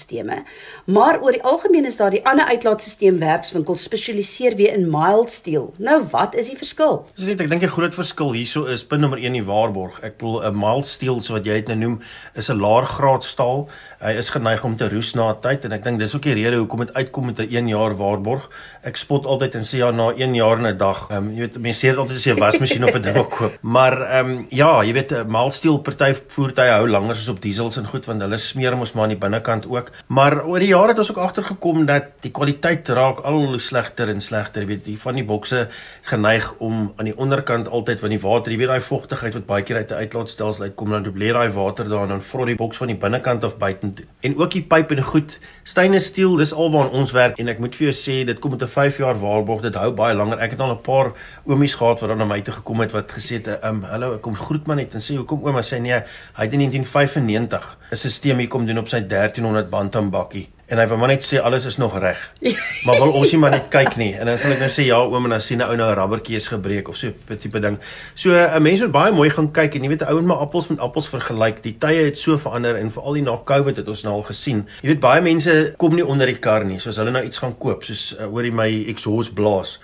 maar 0.85 1.21
oor 1.23 1.33
die 1.33 1.43
algemeen 1.43 1.87
is 1.87 1.97
daar 1.97 2.11
die 2.11 2.25
ander 2.27 2.47
uitlaatstelsel 2.47 3.19
werkswinkels 3.21 3.83
spesialiseer 3.83 4.57
weer 4.57 4.75
in 4.75 4.89
mild 4.91 5.31
steel. 5.31 5.71
Nou 5.79 6.03
wat 6.13 6.35
is 6.35 6.49
die 6.51 6.59
verskil? 6.59 7.05
Dis 7.17 7.29
net 7.31 7.41
ek 7.45 7.51
dink 7.53 7.65
die 7.65 7.73
groot 7.73 7.95
verskil 7.97 8.33
hierso 8.37 8.67
is 8.71 8.85
punt 8.87 9.05
nommer 9.05 9.21
1 9.21 9.39
die 9.39 9.45
waarborg. 9.47 10.01
Ek 10.07 10.19
bedoel 10.19 10.45
'n 10.51 10.59
mild 10.59 10.87
steel 10.87 11.21
so 11.21 11.35
wat 11.35 11.47
jy 11.47 11.61
dit 11.61 11.69
nou 11.69 11.79
noem, 11.79 12.01
is 12.35 12.51
'n 12.51 12.61
laer 12.61 12.87
graad 12.87 13.25
staal. 13.25 13.69
Hy 14.11 14.17
is 14.19 14.31
geneig 14.35 14.65
om 14.67 14.73
te 14.75 14.89
roes 14.91 15.13
na 15.15 15.29
tyd 15.39 15.69
en 15.69 15.75
ek 15.77 15.85
dink 15.85 16.01
dis 16.01 16.15
ook 16.17 16.25
die 16.27 16.33
rede 16.35 16.59
hoekom 16.59 16.81
dit 16.83 16.89
uitkom 16.97 17.29
met 17.31 17.39
'n 17.39 17.47
1 17.47 17.69
jaar 17.71 17.95
waarborg. 17.95 18.49
Ek 18.83 18.97
spot 18.97 19.27
altyd 19.27 19.55
en 19.55 19.63
sê 19.63 19.79
ja 19.79 19.91
na 19.93 20.11
1 20.11 20.35
jaar 20.35 20.59
en 20.59 20.67
'n 20.67 20.77
dag. 20.77 21.07
Ehm 21.11 21.29
um, 21.29 21.35
jy 21.35 21.41
weet 21.41 21.59
mense 21.59 21.87
sê 21.87 21.95
altyd 21.95 22.17
as 22.17 22.25
jy 22.27 22.33
'n 22.35 22.41
wasmasjien 22.41 22.85
of 22.85 22.95
'n 22.95 23.03
ding 23.03 23.29
koop. 23.29 23.53
Maar 23.63 24.03
ehm 24.03 24.31
um, 24.31 24.47
ja, 24.51 24.83
jy 24.83 24.93
weet 24.93 25.27
maalsteel 25.29 25.79
party 25.79 26.15
voertuie 26.27 26.71
hou 26.71 26.89
langer 26.89 27.11
as 27.11 27.29
op 27.29 27.41
diesels 27.41 27.77
en 27.77 27.87
goed 27.87 28.07
want 28.07 28.21
hulle 28.21 28.39
smeer 28.39 28.77
mos 28.77 28.93
maar 28.93 29.05
aan 29.05 29.15
die 29.15 29.19
binnekant 29.19 29.67
ook. 29.67 29.93
Maar 30.09 30.45
oor 30.45 30.59
die 30.59 30.75
jare 30.75 30.89
het 30.89 30.99
ons 30.99 31.11
ook 31.11 31.19
agtergekom 31.19 31.87
dat 31.87 32.05
die 32.21 32.33
kwaliteit 32.33 32.89
raak 32.89 33.21
al 33.21 33.47
hoe 33.47 33.61
slegter 33.61 34.09
en 34.09 34.21
slegter. 34.21 34.63
Jy 34.63 34.69
weet, 34.69 34.85
die 34.85 34.99
van 34.99 35.15
die 35.15 35.25
bokse 35.25 35.69
geneig 36.03 36.55
om 36.59 36.93
aan 36.97 37.05
die 37.05 37.17
onderkant 37.17 37.69
altyd 37.69 38.01
van 38.01 38.09
die 38.09 38.21
water, 38.21 38.51
jy 38.51 38.59
weet 38.59 38.69
daai 38.69 38.81
vogtigheid 38.81 39.35
wat 39.35 39.47
baie 39.47 39.63
keer 39.63 39.77
uit 39.77 39.91
'n 39.91 39.95
uitlaatstelsel 39.95 40.63
uitkom, 40.65 40.91
dan 40.91 41.03
dubleer 41.03 41.35
daai 41.35 41.51
water 41.51 41.89
daar 41.89 42.11
en 42.11 42.23
vrot 42.23 42.47
die 42.47 42.57
boks 42.57 42.77
van 42.77 42.87
die 42.87 42.97
binnekant 42.97 43.45
af 43.45 43.57
buite 43.57 44.00
toe. 44.01 44.09
En 44.27 44.37
ook 44.41 44.55
die 44.57 44.63
pype 44.67 44.97
en 44.97 45.07
goed, 45.07 45.37
stainless 45.69 46.11
steel, 46.11 46.37
dis 46.41 46.53
alwaar 46.53 46.91
ons 46.97 47.13
werk 47.17 47.39
en 47.41 47.51
ek 47.53 47.61
moet 47.63 47.77
vir 47.79 47.89
jou 47.89 47.95
sê 47.97 48.17
dit 48.29 48.41
kom 48.43 48.55
met 48.57 48.63
'n 48.63 48.73
5 48.73 48.99
jaar 48.99 49.21
waarborg. 49.21 49.63
Dit 49.63 49.79
hou 49.81 49.91
baie 49.93 50.15
langer. 50.15 50.39
Ek 50.39 50.51
het 50.57 50.61
al 50.61 50.73
'n 50.73 50.83
paar 50.83 51.13
oomies 51.45 51.75
gehad 51.75 52.01
wat 52.01 52.09
dan 52.09 52.19
na 52.19 52.25
my 52.25 52.41
toe 52.41 52.55
gekom 52.55 52.81
het 52.81 52.93
wat 52.93 53.13
gesê 53.13 53.39
het, 53.39 53.65
"Um, 53.65 53.83
hallo, 53.83 54.15
ek 54.15 54.23
kom 54.23 54.37
groet 54.37 54.67
maar 54.67 54.77
net 54.77 54.95
en 54.95 55.01
sê 55.01 55.17
hoekom 55.17 55.45
ouma 55.45 55.63
sê 55.63 55.81
nee, 55.81 56.03
hy 56.35 56.45
het 56.45 56.53
in 56.53 56.59
1995 56.59 57.79
'n 57.93 57.97
stelsel 57.97 58.39
hier 58.39 58.49
kom 58.49 58.67
doen 58.67 58.79
op 58.79 58.89
sy 58.89 59.01
1300 59.01 59.71
bantam 59.71 60.11
bakkie." 60.11 60.49
En 60.71 60.79
hy 60.79 60.87
wou 60.91 60.99
maar 61.01 61.11
net 61.11 61.25
sê 61.27 61.41
alles 61.43 61.67
is 61.67 61.77
nog 61.83 61.97
reg. 61.99 62.19
maar 62.87 62.99
wil 63.03 63.13
ons 63.19 63.33
nie 63.35 63.41
maar 63.43 63.51
net 63.51 63.69
kyk 63.73 63.97
nie. 63.99 64.13
En 64.15 64.31
dan 64.31 64.39
sal 64.39 64.55
ek 64.55 64.63
nou 64.63 64.71
sê 64.71 64.87
ja 64.87 65.01
oom 65.03 65.27
en 65.27 65.35
dan 65.35 65.43
sien 65.43 65.59
'n 65.59 65.67
ou 65.67 65.77
nou 65.77 65.91
'n 65.91 65.99
rubbertjie 65.99 66.37
is 66.37 66.49
gebreek 66.49 66.89
of 66.89 66.97
so 66.97 67.09
'n 67.09 67.39
tipe 67.39 67.61
ding. 67.61 67.79
So 68.15 68.31
'n 68.31 68.63
mens 68.63 68.81
moet 68.81 68.93
baie 68.93 69.13
mooi 69.13 69.31
gaan 69.31 69.51
kyk 69.51 69.75
en 69.75 69.83
jy 69.83 69.89
weet 69.89 70.03
'n 70.03 70.13
ou 70.13 70.19
en 70.19 70.27
my 70.27 70.35
appels 70.35 70.69
met 70.69 70.79
appels 70.79 71.09
vergelyk. 71.09 71.63
Die 71.63 71.77
tye 71.79 72.05
het 72.05 72.19
so 72.19 72.39
verander 72.39 72.77
en 72.77 72.91
veral 72.91 73.13
die 73.13 73.23
na 73.23 73.37
Covid 73.45 73.77
het 73.77 73.89
ons 73.89 74.03
nou 74.03 74.15
al 74.15 74.23
gesien. 74.23 74.69
Jy 74.83 74.89
weet 74.89 75.01
baie 75.01 75.21
mense 75.21 75.75
kom 75.77 75.95
nie 75.95 76.07
onder 76.07 76.27
die 76.27 76.39
kar 76.39 76.65
nie, 76.65 76.79
soos 76.79 76.97
hulle 76.97 77.11
nou 77.11 77.25
iets 77.25 77.39
gaan 77.39 77.59
koop, 77.59 77.85
soos 77.85 78.17
uh, 78.19 78.33
oor 78.33 78.43
die 78.43 78.53
my 78.53 78.85
exhaust 78.89 79.35
blaas. 79.35 79.79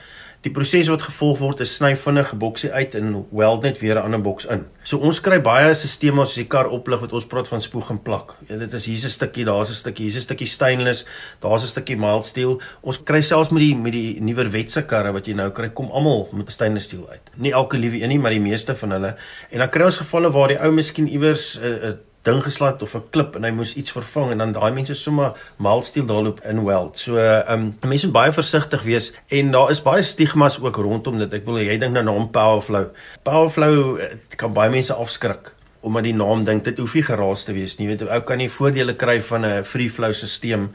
Die 0.45 0.53
proses 0.53 0.89
wat 0.89 1.03
gevolg 1.03 1.39
word 1.39 1.61
is 1.61 1.75
sny 1.75 1.95
vinnig 1.97 2.33
'n 2.33 2.39
boksie 2.39 2.71
uit 2.73 2.95
en 2.95 3.27
weld 3.31 3.63
net 3.63 3.79
weer 3.79 3.97
'n 3.97 4.05
ander 4.05 4.23
boks 4.23 4.45
in. 4.45 4.67
So 4.83 4.99
ons 4.99 5.21
kry 5.21 5.41
baie 5.41 5.75
stelsels 5.75 6.29
as 6.29 6.35
die 6.35 6.47
kar 6.47 6.69
oplig 6.69 7.01
wat 7.01 7.13
ons 7.13 7.27
praat 7.27 7.49
van 7.49 7.61
spoeg 7.61 7.91
en 7.91 8.03
plak. 8.03 8.35
Ja, 8.49 8.57
dit 8.57 8.73
is 8.73 8.87
hier's 8.87 9.05
'n 9.05 9.11
stukkie, 9.11 9.45
daar's 9.45 9.71
'n 9.71 9.75
stukkie, 9.75 10.05
hier's 10.05 10.17
'n 10.17 10.21
stukkie 10.21 10.47
stainless, 10.47 11.05
daar's 11.41 11.63
'n 11.63 11.67
stukkie 11.67 11.97
mild 11.97 12.27
steel. 12.27 12.61
Ons 12.83 13.03
kry 13.03 13.21
selfs 13.21 13.51
met 13.51 13.61
die 13.61 13.77
met 13.77 13.93
die 13.93 14.21
nuwer 14.21 14.51
wetse 14.51 14.83
karre 14.83 15.13
wat 15.13 15.27
jy 15.27 15.35
nou 15.35 15.51
kry, 15.51 15.69
kom 15.69 15.91
almal 15.91 16.29
met 16.33 16.53
stainless 16.53 16.85
steel 16.87 17.09
uit. 17.11 17.23
Nie 17.35 17.53
elke 17.53 17.79
liewe 17.79 18.03
een 18.03 18.09
nie, 18.09 18.19
maar 18.19 18.31
die 18.31 18.41
meeste 18.41 18.75
van 18.75 18.91
hulle. 18.91 19.17
En 19.51 19.59
dan 19.59 19.69
kry 19.69 19.85
ons 19.85 19.97
gevalle 19.97 20.31
waar 20.31 20.49
die 20.49 20.61
ou 20.61 20.73
miskien 20.73 21.09
iewers 21.09 21.59
'n 21.59 21.65
uh, 21.65 21.89
uh, 21.89 21.93
ding 22.27 22.43
geslat 22.45 22.83
of 22.83 22.95
'n 22.95 23.05
klip 23.11 23.37
en 23.37 23.45
hy 23.45 23.51
moes 23.55 23.75
iets 23.75 23.95
vervang 23.95 24.31
en 24.31 24.39
dan 24.39 24.53
daai 24.53 24.73
mense 24.75 24.95
sommer 24.95 25.33
maalstiel 25.57 26.07
daarloop 26.07 26.41
in 26.45 26.65
weld. 26.65 26.99
So 26.99 27.17
ehm 27.17 27.53
um, 27.53 27.89
mense 27.89 28.07
moet 28.07 28.17
baie 28.19 28.33
versigtig 28.33 28.83
wees 28.83 29.13
en 29.29 29.51
daar 29.51 29.71
is 29.71 29.83
baie 29.83 30.03
stigmas 30.03 30.61
ook 30.61 30.77
rondom 30.77 31.19
dit. 31.19 31.33
Ek 31.33 31.45
bedoel 31.45 31.71
jy 31.71 31.79
dink 31.79 31.95
nou 31.95 32.05
na 32.05 32.13
hom 32.13 32.31
Powerflow. 32.31 32.91
Powerflow 33.23 33.99
eh, 33.99 34.17
kan 34.37 34.53
baie 34.53 34.71
mense 34.71 34.95
afskrik 34.95 35.53
omdat 35.87 36.03
die 36.03 36.15
naam 36.15 36.45
dink 36.45 36.65
dit 36.65 36.79
hoef 36.79 36.95
nie 36.95 37.05
geraas 37.07 37.45
te 37.45 37.53
wees 37.55 37.77
nie. 37.79 37.87
Jy 37.87 37.93
weet 37.93 38.09
ou 38.11 38.21
kan 38.27 38.39
nie 38.39 38.51
voordele 38.51 38.95
kry 38.99 39.21
van 39.23 39.45
'n 39.47 39.65
free 39.65 39.91
flow 39.91 40.13
stelsel 40.13 40.71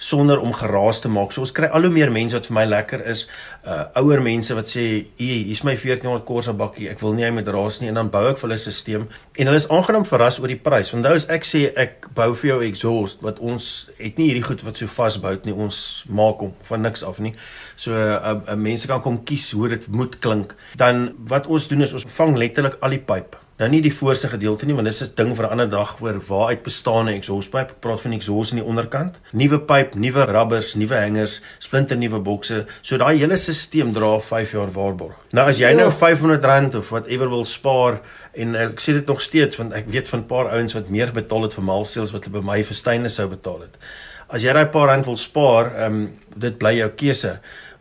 sonder 0.00 0.40
om 0.40 0.52
geraas 0.56 1.00
te 1.00 1.08
maak. 1.12 1.32
So 1.32 1.44
ons 1.44 1.52
kry 1.52 1.68
al 1.68 1.84
hoe 1.84 1.92
meer 1.92 2.10
mense 2.12 2.36
wat 2.36 2.46
vir 2.48 2.56
my 2.56 2.64
lekker 2.64 3.02
is, 3.12 3.26
uh 3.68 3.82
ouer 4.00 4.22
mense 4.24 4.54
wat 4.56 4.70
sê, 4.70 4.84
"Hier, 5.20 5.44
hier's 5.44 5.62
my 5.62 5.76
1400 5.76 6.24
Corsa 6.24 6.52
bakkie. 6.52 6.88
Ek 6.88 7.00
wil 7.00 7.12
nie 7.12 7.24
hy 7.24 7.30
met 7.30 7.48
raas 7.48 7.80
nie." 7.80 7.88
En 7.88 7.94
dan 7.94 8.10
bou 8.10 8.24
ek 8.30 8.38
vir 8.38 8.48
hulle 8.48 8.58
'n 8.58 8.72
stelsel 8.72 9.06
en 9.36 9.46
hulle 9.46 9.56
is 9.56 9.68
aangenaam 9.68 10.06
verras 10.06 10.40
oor 10.40 10.48
die 10.48 10.56
prys. 10.56 10.92
Want 10.92 11.04
nou 11.04 11.14
as 11.14 11.26
ek 11.28 11.44
sê 11.44 11.72
ek 11.76 12.14
bou 12.14 12.34
vir 12.34 12.48
jou 12.50 12.62
exhaust 12.62 13.22
wat 13.22 13.38
ons 13.38 13.90
het 13.98 14.16
nie 14.16 14.32
hierdie 14.32 14.46
goed 14.48 14.62
wat 14.62 14.76
so 14.76 14.86
vasbou 14.86 15.38
nie. 15.44 15.54
Ons 15.54 16.04
maak 16.08 16.38
hom 16.38 16.54
van 16.62 16.80
niks 16.80 17.02
af 17.02 17.18
nie. 17.18 17.34
So 17.76 17.92
uh, 17.92 18.40
uh 18.48 18.56
mense 18.56 18.86
kan 18.86 19.02
kom 19.02 19.24
kies 19.24 19.52
hoe 19.52 19.68
dit 19.68 19.88
moet 19.88 20.18
klink. 20.18 20.54
Dan 20.76 21.14
wat 21.18 21.46
ons 21.46 21.68
doen 21.68 21.82
is 21.82 21.92
ons 21.92 22.06
vang 22.08 22.36
letterlik 22.36 22.76
al 22.80 22.90
die 22.90 23.04
pype 23.04 23.36
Nou 23.60 23.66
nie 23.68 23.82
die 23.84 23.92
voorste 23.92 24.30
gedeelte 24.32 24.64
nie, 24.64 24.72
want 24.72 24.88
dis 24.88 25.02
'n 25.02 25.12
ding 25.14 25.34
vir 25.36 25.44
'n 25.44 25.50
ander 25.50 25.68
dag 25.68 26.00
oor 26.00 26.18
waar 26.28 26.48
uit 26.48 26.62
bestaande 26.62 27.12
exhaustpyp. 27.12 27.70
Ek 27.70 27.80
praat 27.80 28.00
van 28.00 28.12
exhaust 28.12 28.52
aan 28.52 28.58
die 28.58 28.66
onderkant. 28.66 29.20
Nuwe 29.32 29.60
pyp, 29.60 29.94
nuwe 29.94 30.24
rubbers, 30.24 30.74
nuwe 30.74 30.94
hangers, 30.94 31.40
splinter 31.58 31.96
nuwe 31.96 32.18
bokse. 32.18 32.66
So 32.80 32.96
daai 32.96 33.18
hele 33.18 33.36
stelsel 33.36 33.92
dra 33.92 34.18
5 34.18 34.52
jaar 34.52 34.72
waarborg. 34.72 35.14
Nou 35.32 35.48
as 35.48 35.58
jy 35.58 35.74
nou 35.74 35.90
R500 35.90 36.74
of 36.74 36.88
whatever 36.88 37.28
wil 37.28 37.44
spaar 37.44 38.00
en 38.32 38.54
ek 38.54 38.80
sê 38.80 38.92
dit 38.92 39.06
nog 39.06 39.20
steeds 39.20 39.56
want 39.56 39.72
ek 39.72 39.88
weet 39.88 40.08
van 40.08 40.20
'n 40.20 40.26
paar 40.26 40.48
ouens 40.48 40.72
wat 40.72 40.88
meer 40.88 41.12
betaal 41.12 41.42
het 41.42 41.54
vir 41.54 41.64
maalseels 41.64 42.12
wat 42.12 42.24
hulle 42.24 42.40
by 42.40 42.46
my 42.46 42.62
vir 42.62 42.74
Steine 42.74 43.08
sou 43.08 43.28
betaal 43.28 43.60
het. 43.60 43.76
As 44.30 44.42
jy 44.42 44.52
daai 44.52 44.66
paar 44.66 44.88
rand 44.88 45.04
wil 45.06 45.16
spaar, 45.16 45.66
ehm 45.76 45.94
um, 45.94 46.18
dit 46.36 46.58
bly 46.58 46.76
jou 46.78 46.88
keuse 46.88 47.40